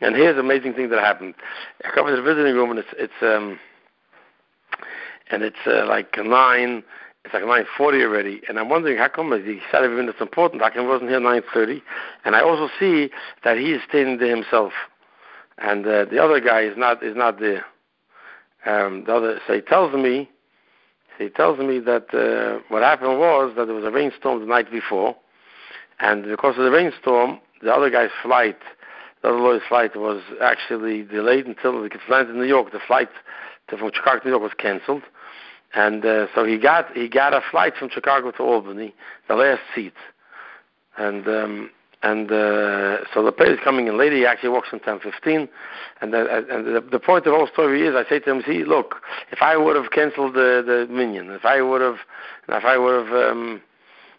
and 0.00 0.14
here's 0.14 0.36
the 0.36 0.40
amazing 0.40 0.74
thing 0.74 0.88
that 0.90 1.00
happened. 1.00 1.34
I 1.84 1.90
come 1.92 2.06
into 2.06 2.22
the 2.22 2.34
visiting 2.34 2.54
room, 2.54 2.70
and 2.70 2.78
it's 2.78 2.94
it's 2.96 3.22
um, 3.22 3.58
and 5.32 5.42
it's 5.42 5.66
uh, 5.66 5.84
like 5.88 6.16
nine. 6.16 6.84
It's 7.24 7.34
like 7.34 7.44
nine 7.44 7.64
forty 7.76 8.02
already, 8.02 8.40
and 8.48 8.56
I'm 8.56 8.68
wondering 8.68 8.98
how 8.98 9.08
come 9.08 9.32
he 9.44 9.58
said 9.72 9.82
every 9.82 9.96
minute's 9.96 10.20
important. 10.20 10.62
How 10.62 10.70
come 10.70 10.82
he 10.82 10.88
wasn't 10.88 11.10
here 11.10 11.18
nine 11.18 11.42
thirty? 11.52 11.82
And 12.24 12.36
I 12.36 12.40
also 12.40 12.72
see 12.78 13.10
that 13.42 13.58
he 13.58 13.72
is 13.72 13.82
staying 13.88 14.18
there 14.18 14.30
himself 14.30 14.72
and 15.58 15.86
uh, 15.86 16.04
the 16.04 16.18
other 16.22 16.40
guy 16.40 16.62
is 16.62 16.76
not 16.76 17.02
is 17.02 17.16
not 17.16 17.40
there. 17.40 17.64
Um, 18.64 19.04
the 19.06 19.14
other, 19.14 19.40
so 19.46 19.54
he 19.54 19.60
tells 19.60 19.94
me, 19.94 20.28
he 21.18 21.28
tells 21.28 21.58
me 21.58 21.78
that 21.80 22.12
uh, 22.12 22.60
what 22.68 22.82
happened 22.82 23.18
was 23.18 23.54
that 23.56 23.66
there 23.66 23.74
was 23.74 23.84
a 23.84 23.90
rainstorm 23.90 24.40
the 24.40 24.46
night 24.46 24.70
before, 24.70 25.16
and 26.00 26.24
because 26.24 26.58
of 26.58 26.64
the 26.64 26.70
rainstorm, 26.70 27.40
the 27.62 27.72
other 27.72 27.90
guy's 27.90 28.10
flight, 28.22 28.58
the 29.22 29.28
other 29.28 29.38
lawyer's 29.38 29.62
flight, 29.68 29.96
was 29.96 30.20
actually 30.42 31.04
delayed 31.04 31.46
until 31.46 31.82
he 31.82 31.88
could 31.88 32.00
land 32.08 32.28
in 32.28 32.36
New 32.36 32.44
York. 32.44 32.72
The 32.72 32.80
flight 32.86 33.08
to, 33.68 33.78
from 33.78 33.92
Chicago 33.94 34.20
to 34.20 34.24
New 34.26 34.30
York 34.32 34.42
was 34.42 34.52
canceled, 34.58 35.02
and 35.74 36.04
uh, 36.04 36.26
so 36.34 36.44
he 36.44 36.58
got 36.58 36.92
he 36.92 37.08
got 37.08 37.32
a 37.34 37.40
flight 37.50 37.74
from 37.78 37.88
Chicago 37.88 38.30
to 38.32 38.42
Albany, 38.42 38.94
the 39.28 39.36
last 39.36 39.62
seat, 39.74 39.94
and 40.98 41.26
um, 41.28 41.70
and 42.06 42.30
uh, 42.30 42.98
so 43.12 43.22
the 43.24 43.32
player 43.32 43.54
is 43.54 43.60
coming 43.64 43.88
in 43.88 43.98
later. 43.98 44.16
He 44.16 44.26
actually 44.26 44.50
walks 44.50 44.68
in 44.72 44.78
10:15, 44.78 45.48
and, 46.00 46.12
the, 46.12 46.46
and 46.50 46.66
the, 46.66 46.80
the 46.80 47.00
point 47.00 47.26
of 47.26 47.32
the 47.32 47.38
whole 47.38 47.48
story 47.48 47.86
is, 47.86 47.94
I 47.96 48.08
say 48.08 48.20
to 48.20 48.30
him, 48.30 48.42
"See, 48.46 48.64
look, 48.64 48.96
if 49.32 49.42
I 49.42 49.56
would 49.56 49.74
have 49.74 49.90
cancelled 49.90 50.34
the 50.34 50.62
the 50.64 50.86
minyan, 50.92 51.30
if 51.30 51.44
I 51.44 51.60
would 51.62 51.80
have, 51.80 51.98
if 52.48 52.64
I 52.64 52.78
would 52.78 53.06
have." 53.06 53.30
Um, 53.30 53.62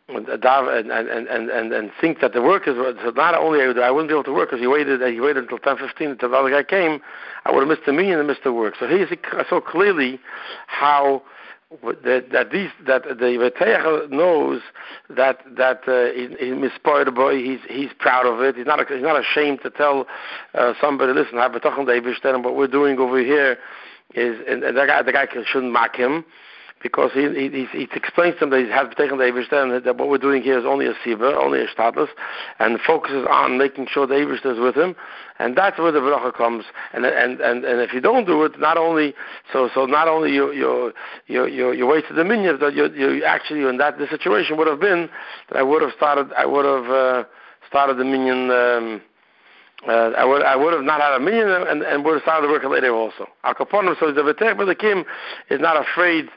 and, 0.10 0.30
and 0.30 0.92
and 0.92 1.50
and 1.50 1.74
and 1.74 1.92
think 2.00 2.22
that 2.22 2.32
the 2.32 2.42
workers 2.42 2.78
so 3.04 3.10
not 3.10 3.36
only 3.36 3.60
I 3.60 3.92
wouldn't 3.92 4.08
be 4.08 4.14
able 4.14 4.24
to 4.24 4.34
work 4.34 4.50
because 4.50 4.62
he 4.62 4.68
waited 4.68 5.02
he 5.02 5.20
waited 5.20 5.44
until 5.44 5.58
ten 5.58 5.76
fifteen 5.78 6.12
until 6.12 6.30
the 6.30 6.38
other 6.38 6.50
guy 6.50 6.64
came 6.64 7.02
I 7.46 7.52
would 7.52 7.60
have 7.60 7.68
missed 7.68 7.86
the 7.86 7.92
minyan 7.92 8.18
and 8.18 8.26
missed 8.26 8.46
the 8.46 8.54
work 8.54 8.76
so 8.80 8.88
he 8.88 9.04
saw 9.50 9.60
clearly 9.60 10.18
how 10.68 11.24
that 11.72 12.30
that 12.32 12.52
these 12.52 12.70
that 12.86 13.04
the 13.04 13.14
Veteach 13.14 14.10
knows 14.10 14.62
that 15.10 15.42
that 15.58 15.82
uh, 15.88 16.14
he 16.14 16.52
mispoiled 16.52 17.14
boy. 17.14 17.44
He's 17.44 17.60
he's 17.68 17.90
proud 18.00 18.26
of 18.26 18.42
it. 18.42 18.56
He's 18.56 18.66
not 18.66 18.80
he's 18.90 19.02
not 19.02 19.20
ashamed 19.20 19.62
to 19.64 19.70
tell 19.70 20.08
uh, 20.54 20.74
somebody, 20.80 21.14
listen, 21.14 21.38
have 21.38 21.52
betochen 21.52 21.86
David 21.86 22.16
what 22.44 22.56
we're 22.56 22.68
doing 22.68 22.98
over 23.00 23.20
here 23.20 23.58
is 24.16 24.40
and, 24.48 24.64
and 24.64 24.78
the 24.78 24.86
guy 24.86 25.02
the 25.02 25.12
guy 25.12 25.28
shouldn't 25.46 25.74
mock 25.74 25.96
him 25.96 26.24
because 26.82 27.12
he 27.14 27.28
he, 27.50 27.66
he, 27.72 27.88
explains 27.96 28.36
to 28.36 28.42
them 28.42 28.50
that 28.52 28.66
he 28.66 28.72
has 28.72 28.88
taken 28.96 29.18
the 29.18 29.24
Eivish 29.24 29.50
that 29.50 29.98
what 29.98 30.10
we're 30.10 30.18
doing 30.18 30.44
here 30.44 30.60
is 30.60 30.66
only 30.66 30.86
a 30.86 30.94
Siva, 31.04 31.36
only 31.36 31.62
a 31.62 31.68
status, 31.72 32.10
and 32.60 32.80
focuses 32.82 33.26
on 33.30 33.58
making 33.58 33.88
sure 33.90 34.06
the 34.06 34.16
Eivish 34.16 34.46
is 34.46 34.60
with 34.60 34.76
him, 34.76 34.96
and 35.40 35.58
that's 35.58 35.78
where 35.80 35.92
the 35.92 36.00
bracha 36.00 36.34
comes. 36.34 36.66
And 36.94 37.06
and 37.06 37.42
and 37.42 37.66
and 37.66 37.82
if 37.82 37.94
you 37.94 38.02
don't 38.02 38.26
do 38.26 38.44
it, 38.44 38.60
not 38.60 38.78
only 38.78 39.16
so 39.52 39.70
so 39.74 39.86
not 39.86 40.08
only 40.08 40.34
you 40.34 40.52
you 40.52 40.94
you 41.28 41.46
you, 41.48 41.72
you 41.72 41.88
wasted 41.88 42.16
the 42.16 42.24
minyan, 42.24 42.60
that 42.60 42.76
you 42.76 42.88
you 42.94 43.24
actually 43.24 43.68
in 43.68 43.78
that 43.78 43.98
the 43.98 44.08
situation 44.08 44.58
would 44.58 44.68
have 44.68 44.80
been 44.80 45.10
that 45.50 45.58
I 45.58 45.64
would 45.64 45.82
have 45.82 45.92
started 45.98 46.32
I 46.34 46.46
would 46.46 46.66
have 46.66 46.92
uh, 46.92 47.24
started 47.68 47.98
the 47.98 48.06
minyan. 48.06 48.52
Um, 48.52 49.02
uh, 49.88 50.12
I 50.18 50.26
would 50.26 50.42
I 50.42 50.56
would 50.56 50.74
have 50.74 50.84
not 50.84 51.02
had 51.02 51.14
a 51.14 51.20
minyan 51.20 51.50
and, 51.50 51.84
and 51.84 52.04
would 52.04 52.14
have 52.14 52.24
started 52.24 52.50
working 52.50 52.72
later 52.72 52.94
also. 52.96 53.28
Al 53.44 53.54
Kaponim, 53.54 53.96
so 54.00 54.12
the 54.12 54.22
V'tech 54.22 54.58
the 54.66 54.74
Kim 54.74 55.06
is 55.52 55.62
not 55.62 55.80
afraid 55.80 56.28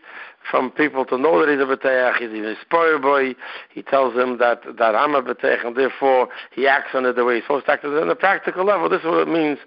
from 0.48 0.70
people 0.70 1.04
to 1.06 1.18
know 1.18 1.38
that 1.40 1.50
he's 1.50 1.60
a 1.60 1.64
B'teach, 1.64 2.18
he's 2.18 2.30
even 2.30 2.50
a 2.50 2.60
spoil 2.60 2.98
boy. 2.98 3.34
He 3.72 3.82
tells 3.82 4.14
them 4.14 4.38
that, 4.38 4.62
that 4.78 4.94
I'm 4.94 5.14
a 5.14 5.22
B'teach, 5.22 5.66
and 5.66 5.76
therefore 5.76 6.28
he 6.52 6.66
acts 6.66 6.90
on 6.94 7.04
it 7.06 7.16
the 7.16 7.24
way 7.24 7.36
he's 7.36 7.44
supposed 7.44 7.66
to 7.66 7.72
act. 7.72 7.84
On 7.84 8.08
a 8.08 8.16
practical 8.16 8.64
level, 8.64 8.88
this 8.88 9.00
is 9.00 9.06
what 9.06 9.28
it 9.28 9.28
means 9.28 9.58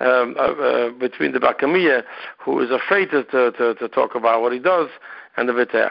um, 0.00 0.34
uh, 0.38 0.42
uh, 0.42 0.90
between 0.90 1.32
the 1.32 1.38
Bakamiya, 1.38 2.02
who 2.38 2.60
is 2.60 2.70
afraid 2.70 3.10
to, 3.10 3.24
to, 3.24 3.74
to, 3.74 3.88
talk 3.88 4.14
about 4.14 4.42
what 4.42 4.52
he 4.52 4.58
does, 4.58 4.88
and 5.36 5.48
the 5.48 5.52
B'teach. 5.52 5.90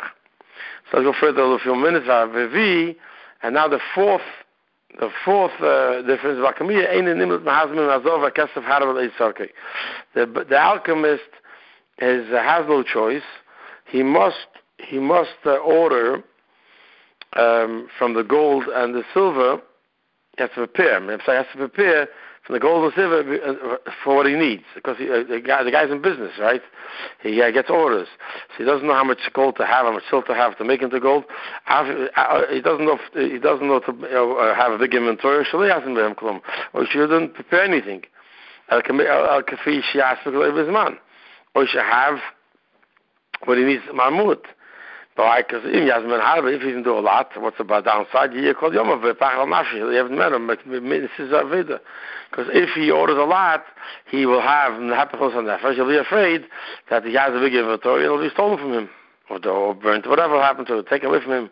So 0.91 0.97
let's 0.97 1.05
go 1.05 1.13
further 1.19 1.41
a 1.41 1.59
few 1.59 1.75
minutes. 1.75 2.07
Vivi, 2.07 2.97
and 3.41 3.55
now 3.55 3.67
the 3.67 3.79
fourth 3.93 4.21
the 4.99 5.09
fourth 5.25 5.53
uh, 5.59 6.03
difference, 6.03 6.37
the, 10.13 10.45
the 10.47 10.55
alchemist 10.55 11.23
is, 11.97 12.31
uh, 12.31 12.43
has 12.43 12.65
no 12.67 12.83
choice 12.83 13.23
he 13.93 14.01
must 14.01 14.47
he 14.79 14.97
must 14.97 15.37
uh, 15.45 15.51
order 15.57 16.23
um, 17.33 17.87
from 17.97 18.15
the 18.15 18.23
gold 18.23 18.65
and 18.65 18.95
the 18.95 19.03
silver. 19.13 19.61
He 20.35 20.41
has 20.41 20.49
to 20.55 20.67
prepare. 20.67 20.99
So 21.23 21.31
he 21.31 21.37
has 21.37 21.45
to 21.51 21.57
prepare 21.59 22.07
from 22.43 22.53
the 22.53 22.59
gold 22.59 22.85
and 22.85 22.93
silver 22.95 23.19
uh, 23.21 23.77
for 24.03 24.15
what 24.15 24.25
he 24.25 24.33
needs 24.33 24.63
because 24.73 24.97
he, 24.97 25.07
uh, 25.11 25.23
the, 25.29 25.39
guy, 25.39 25.63
the 25.63 25.69
guy's 25.69 25.91
in 25.91 26.01
business, 26.01 26.31
right? 26.39 26.61
He 27.21 27.39
uh, 27.39 27.51
gets 27.51 27.69
orders, 27.69 28.07
so 28.49 28.55
he 28.57 28.65
doesn't 28.65 28.87
know 28.87 28.95
how 28.95 29.03
much 29.03 29.19
gold 29.31 29.57
to 29.57 29.65
have, 29.65 29.85
how 29.85 29.93
much 29.93 30.03
silver 30.09 30.25
to 30.25 30.33
have 30.33 30.57
to 30.57 30.65
make 30.65 30.81
into 30.81 30.99
gold. 30.99 31.25
Uh, 31.67 32.41
he 32.49 32.61
doesn't 32.61 32.85
know. 32.85 32.97
If, 32.99 33.31
he 33.31 33.37
doesn't 33.37 33.67
know 33.67 33.79
to 33.79 33.93
you 33.93 34.09
know, 34.09 34.55
have 34.55 34.71
a 34.71 34.79
big 34.79 34.95
inventory. 34.95 35.45
So 35.51 35.61
he 35.61 35.69
hasn't 35.69 35.93
been 35.95 36.15
or 36.19 36.83
he 36.83 36.87
shouldn't 36.89 37.35
prepare 37.35 37.63
anything. 37.63 38.01
Or 38.71 38.81
he 41.61 41.67
should 41.67 41.83
have 41.83 42.17
but 43.45 43.57
he 43.57 43.63
needs 43.63 43.83
marmut. 43.93 44.45
But 45.15 45.23
I 45.23 45.41
because 45.43 45.61
if 45.65 45.87
Yasmin 45.87 46.19
Harba, 46.19 46.55
if 46.55 46.61
he 46.63 46.71
can 46.71 46.81
do 46.81 46.97
a 46.97 46.99
lot, 46.99 47.29
what's 47.37 47.57
the 47.59 47.63
bad 47.63 47.85
downside? 47.85 48.33
You 48.33 48.53
call 48.55 48.73
Yom 48.73 48.87
Aved, 48.87 49.13
Pachal 49.13 49.45
Nafshi, 49.45 49.75
you 49.75 49.85
haven't 49.89 50.17
met 50.17 50.31
him, 50.31 50.47
but 50.47 50.57
this 50.65 51.11
is 51.19 51.31
Aveda. 51.31 51.79
Because 52.31 52.47
if 52.51 52.69
he 52.71 52.89
orders 52.89 53.17
a 53.17 53.23
lot, 53.23 53.63
he 54.09 54.25
will 54.25 54.41
have, 54.41 54.73
the 54.73 54.95
Hapachos 54.95 55.35
on 55.35 55.45
Nefesh, 55.45 55.75
he'll 55.75 55.87
be 55.87 55.97
afraid 55.97 56.45
that 56.89 57.05
he 57.05 57.13
has 57.13 57.29
a 57.31 57.39
big 57.39 57.53
inventory, 57.53 58.05
it'll 58.05 58.19
be 58.19 58.29
stolen 58.31 58.57
from 58.57 58.73
him, 58.73 58.89
or, 59.29 59.47
or 59.47 59.75
burnt, 59.75 60.07
whatever 60.07 60.33
will 60.33 60.41
happen 60.41 60.65
to 60.65 60.79
it, 60.79 60.87
take 60.87 61.03
away 61.03 61.19
from 61.21 61.31
him. 61.31 61.49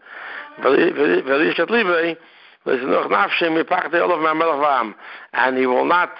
And 5.34 5.58
he 5.58 5.66
will 5.68 5.86
not, 5.86 6.12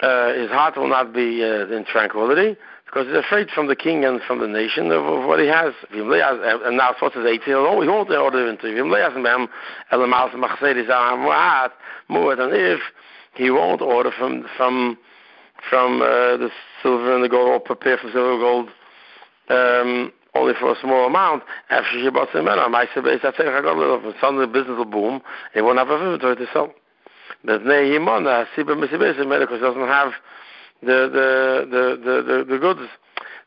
uh, 0.00 0.32
his 0.34 0.50
heart 0.50 0.76
will 0.76 0.88
not 0.88 1.12
be 1.14 1.44
uh, 1.44 1.68
in 1.68 1.84
tranquility, 1.84 2.56
because 2.92 3.06
he's 3.06 3.16
afraid 3.16 3.48
from 3.50 3.68
the 3.68 3.76
king 3.76 4.04
and 4.04 4.20
from 4.20 4.38
the 4.40 4.46
nation 4.46 4.92
of, 4.92 5.02
of 5.06 5.26
what 5.26 5.40
he 5.40 5.46
has. 5.46 5.72
And 5.92 6.76
now 6.76 6.94
what's 6.98 7.16
his 7.16 7.24
18? 7.24 7.40
He 7.46 7.54
won't 7.54 8.10
order 8.10 8.48
him 8.48 8.58
to 8.58 8.66
him. 8.66 8.92
And 8.92 9.16
if 12.52 12.80
he 13.34 13.50
won't 13.50 13.80
order 13.80 14.10
from 14.10 14.44
from 14.58 14.98
from 15.70 16.02
uh, 16.02 16.36
the 16.36 16.50
silver 16.82 17.14
and 17.14 17.24
the 17.24 17.28
gold, 17.28 17.48
or 17.48 17.60
prepare 17.60 17.96
for 17.96 18.10
silver 18.10 18.32
and 18.32 18.40
gold, 18.40 18.68
um, 19.48 20.12
only 20.34 20.54
for 20.58 20.72
a 20.72 20.80
small 20.80 21.06
amount. 21.06 21.44
After 21.70 21.88
she 21.92 22.10
bought 22.10 22.28
some 22.32 22.44
men, 22.44 22.58
I 22.58 22.86
said, 22.92 23.06
"I 23.06 23.18
said, 23.20 23.32
I 23.38 23.62
got 23.62 23.76
a 23.76 23.78
little. 23.78 24.12
Suddenly, 24.20 24.46
the 24.46 24.52
business 24.52 24.76
will 24.76 24.84
boom. 24.84 25.22
He 25.54 25.62
won't 25.62 25.78
have 25.78 25.88
a 25.88 25.94
inventory 25.94 26.36
to 26.36 26.46
sell." 26.52 26.74
But 27.44 27.62
Misibis, 27.62 29.16
because 29.16 29.60
doesn't 29.60 29.88
have 29.88 30.12
the 30.82 31.08
the 31.08 31.66
the 31.70 32.22
the 32.22 32.44
the, 32.44 32.58
goods. 32.58 32.80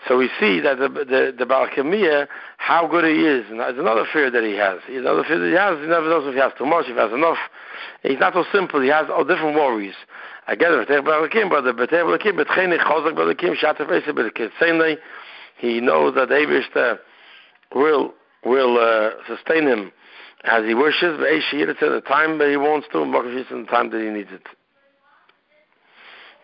So 0.08 0.18
we 0.18 0.30
see 0.40 0.60
that 0.62 0.78
the 0.78 0.90
the, 0.90 1.36
the 1.38 2.28
how 2.58 2.88
good 2.88 3.06
he 3.06 3.26
is, 3.26 3.50
and 3.50 3.60
there's 3.60 3.78
another 3.78 4.06
fear 4.12 4.32
that 4.32 4.44
he 4.44 4.56
has. 4.56 4.80
Another 4.88 5.24
fear 5.24 5.40
that 5.40 5.48
he 5.48 5.56
has. 5.56 5.80
He 5.80 5.88
never 5.88 6.10
knows 6.10 6.28
if 6.28 6.34
he 6.34 6.40
has 6.40 6.54
too 6.58 6.66
much, 6.66 6.86
if 6.88 6.96
he 6.96 7.02
has 7.02 7.12
enough. 7.12 7.38
He's 8.04 8.20
not 8.20 8.34
so 8.34 8.46
simple. 8.54 8.82
He 8.82 8.90
has 8.90 9.08
all 9.10 9.26
different 9.26 9.56
worries. 9.56 9.96
I 10.48 10.56
get 10.56 10.72
it. 10.72 10.88
Balakim, 10.88 11.50
but 11.50 11.62
the 11.62 11.74
Balakim, 11.74 12.38
but 12.38 12.48
Chenik 12.48 12.80
Chazak 12.80 13.14
Balakim, 13.14 13.56
Shatafesa 13.58 14.10
Balakim. 14.10 14.50
Same 14.60 14.98
he 15.58 15.82
knows 15.82 16.16
that 16.16 16.30
Abishta 16.30 17.00
will 17.74 18.14
will 18.46 18.78
uh, 18.78 19.12
sustain 19.28 19.68
him 19.68 19.92
as 20.44 20.64
he 20.66 20.76
wishes, 20.76 21.18
but 21.18 21.30
the 21.80 22.02
time 22.08 22.38
that 22.38 22.50
he 22.50 22.58
wants 22.58 22.88
to, 22.92 23.02
and 23.02 23.14
the 23.14 23.72
time 23.72 23.90
that 23.90 24.00
he 24.00 24.10
needs 24.10 24.30
it. 24.32 24.46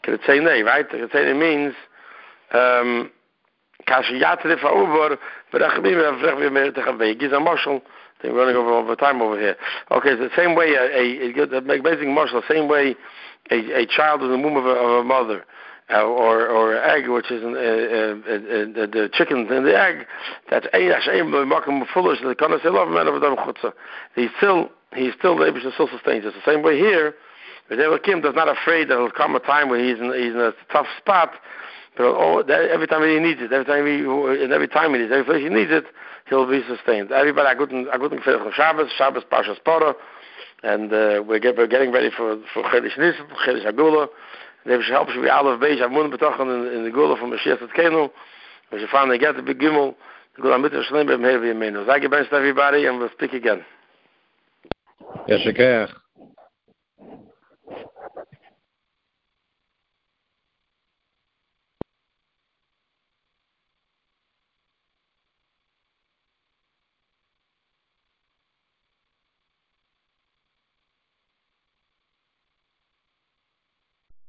Ketzeinei, 0.04 0.64
right? 0.64 0.90
Ketzeinei 0.90 1.38
means 1.38 1.74
um 2.54 3.12
kash 3.86 4.12
yatre 4.12 4.60
fa 4.60 4.70
over, 4.70 5.18
but 5.52 5.62
ach 5.62 5.82
bim 5.82 5.96
vrech 5.96 6.40
bim 6.40 6.56
gabe. 7.00 7.20
Giz 7.20 7.32
a 7.32 7.40
marshal. 7.40 7.82
They're 8.22 8.34
running 8.34 8.56
over 8.56 8.72
over 8.72 8.96
time 8.96 9.22
over 9.22 9.40
here. 9.40 9.56
Okay, 9.90 10.12
so 10.12 10.18
the 10.18 10.30
same 10.36 10.56
way 10.56 10.74
a 10.74 10.84
a, 10.84 11.58
a 11.58 11.82
basic 11.82 12.08
marshal, 12.08 12.42
the 12.42 12.54
same 12.54 12.68
way 12.68 12.96
a, 13.50 13.82
a 13.82 13.86
child 13.88 14.22
in 14.22 14.30
the 14.30 14.38
womb 14.38 14.58
of 14.58 14.66
a, 14.66 14.70
of 14.70 14.92
a 15.00 15.04
mother. 15.04 15.46
Uh, 15.94 16.04
or 16.04 16.48
or 16.48 16.78
egg, 16.78 17.10
which 17.10 17.30
is 17.32 17.44
an, 17.44 17.54
uh, 17.54 17.60
uh, 17.60 18.34
uh, 18.34 18.88
the 18.88 19.10
chicken 19.12 19.40
in 19.52 19.66
the 19.66 19.78
egg. 19.78 20.08
That's 20.50 20.66
foolish. 21.94 22.20
The 22.22 22.34
kind 22.36 22.54
of 22.54 22.90
man 22.90 23.08
of 23.08 23.74
He's 24.16 24.30
still 24.38 24.70
he's 24.96 25.14
still 25.20 25.44
able 25.44 25.60
to 25.60 25.72
still 25.74 25.90
sustain. 25.90 26.22
It's 26.24 26.34
the 26.34 26.50
same 26.50 26.64
way 26.64 26.78
here. 26.78 27.16
The 27.72 28.00
Kim 28.04 28.20
does 28.20 28.36
not 28.36 28.50
afraid 28.50 28.90
that 28.90 28.96
there'll 28.96 29.12
come 29.12 29.34
a 29.34 29.40
time 29.40 29.70
when 29.70 29.80
he's 29.80 29.98
in, 29.98 30.12
he's 30.12 30.34
in 30.34 30.42
a 30.42 30.52
tough 30.74 30.88
spot, 30.98 31.32
but 31.96 32.04
oh, 32.04 32.44
that, 32.44 32.70
every 32.70 32.86
time 32.86 33.02
he 33.08 33.18
needs 33.18 33.40
it, 33.42 33.54
every 33.54 33.64
time 33.64 33.88
he, 33.88 34.04
and 34.44 34.52
every 34.52 34.68
time 34.68 34.94
he 34.94 35.00
needs 35.00 35.12
every 35.12 35.24
place 35.24 35.42
he 35.42 35.48
needs 35.48 35.72
it, 35.72 35.86
he'll 36.28 36.50
be 36.50 36.62
sustained. 36.68 37.14
Everybody, 37.14 37.48
I 37.48 37.56
couldn't, 37.56 37.88
I 37.88 37.98
couldn't 37.98 38.24
finish 38.24 38.42
Shabbos, 38.56 38.92
Shabbos, 38.98 39.24
Parshas 39.32 39.56
Poro, 39.66 39.96
and 40.64 40.92
uh, 40.92 41.24
we're, 41.24 41.40
get, 41.40 41.56
we're 41.56 41.68
getting 41.68 41.94
ready 41.94 42.10
for 42.12 42.38
for 42.54 42.64
Chodesh 42.64 42.98
Nisan, 42.98 43.26
Chedesh 43.48 43.66
Agula. 43.66 44.08
And 44.66 44.74
if 44.74 44.86
help 44.88 45.10
should 45.10 45.24
be 45.24 45.30
all 45.30 45.48
of 45.48 45.60
Beis 45.62 45.82
Amun 45.82 46.12
betochen 46.12 46.76
in, 46.76 46.84
the 46.84 46.92
Geulah 46.92 47.18
from 47.18 47.32
Mashiach 47.32 47.58
Tzidkeinu, 47.60 48.10
we 48.72 48.80
should 48.80 48.90
finally 48.90 49.18
get 49.18 49.38
the 49.38 49.42
big 49.42 49.60
the 49.60 49.96
Geulah 50.40 50.62
Mitzvah 50.62 50.84
Shalem 50.90 51.08
B'Meir 51.08 51.40
V'Yemenu. 51.40 51.88
Thank 51.88 52.04
you, 52.04 52.14
everybody, 52.14 52.86
and 52.86 53.00
we'll 53.00 53.10
speak 53.12 53.34
again. 53.34 53.64
Yes, 55.28 55.40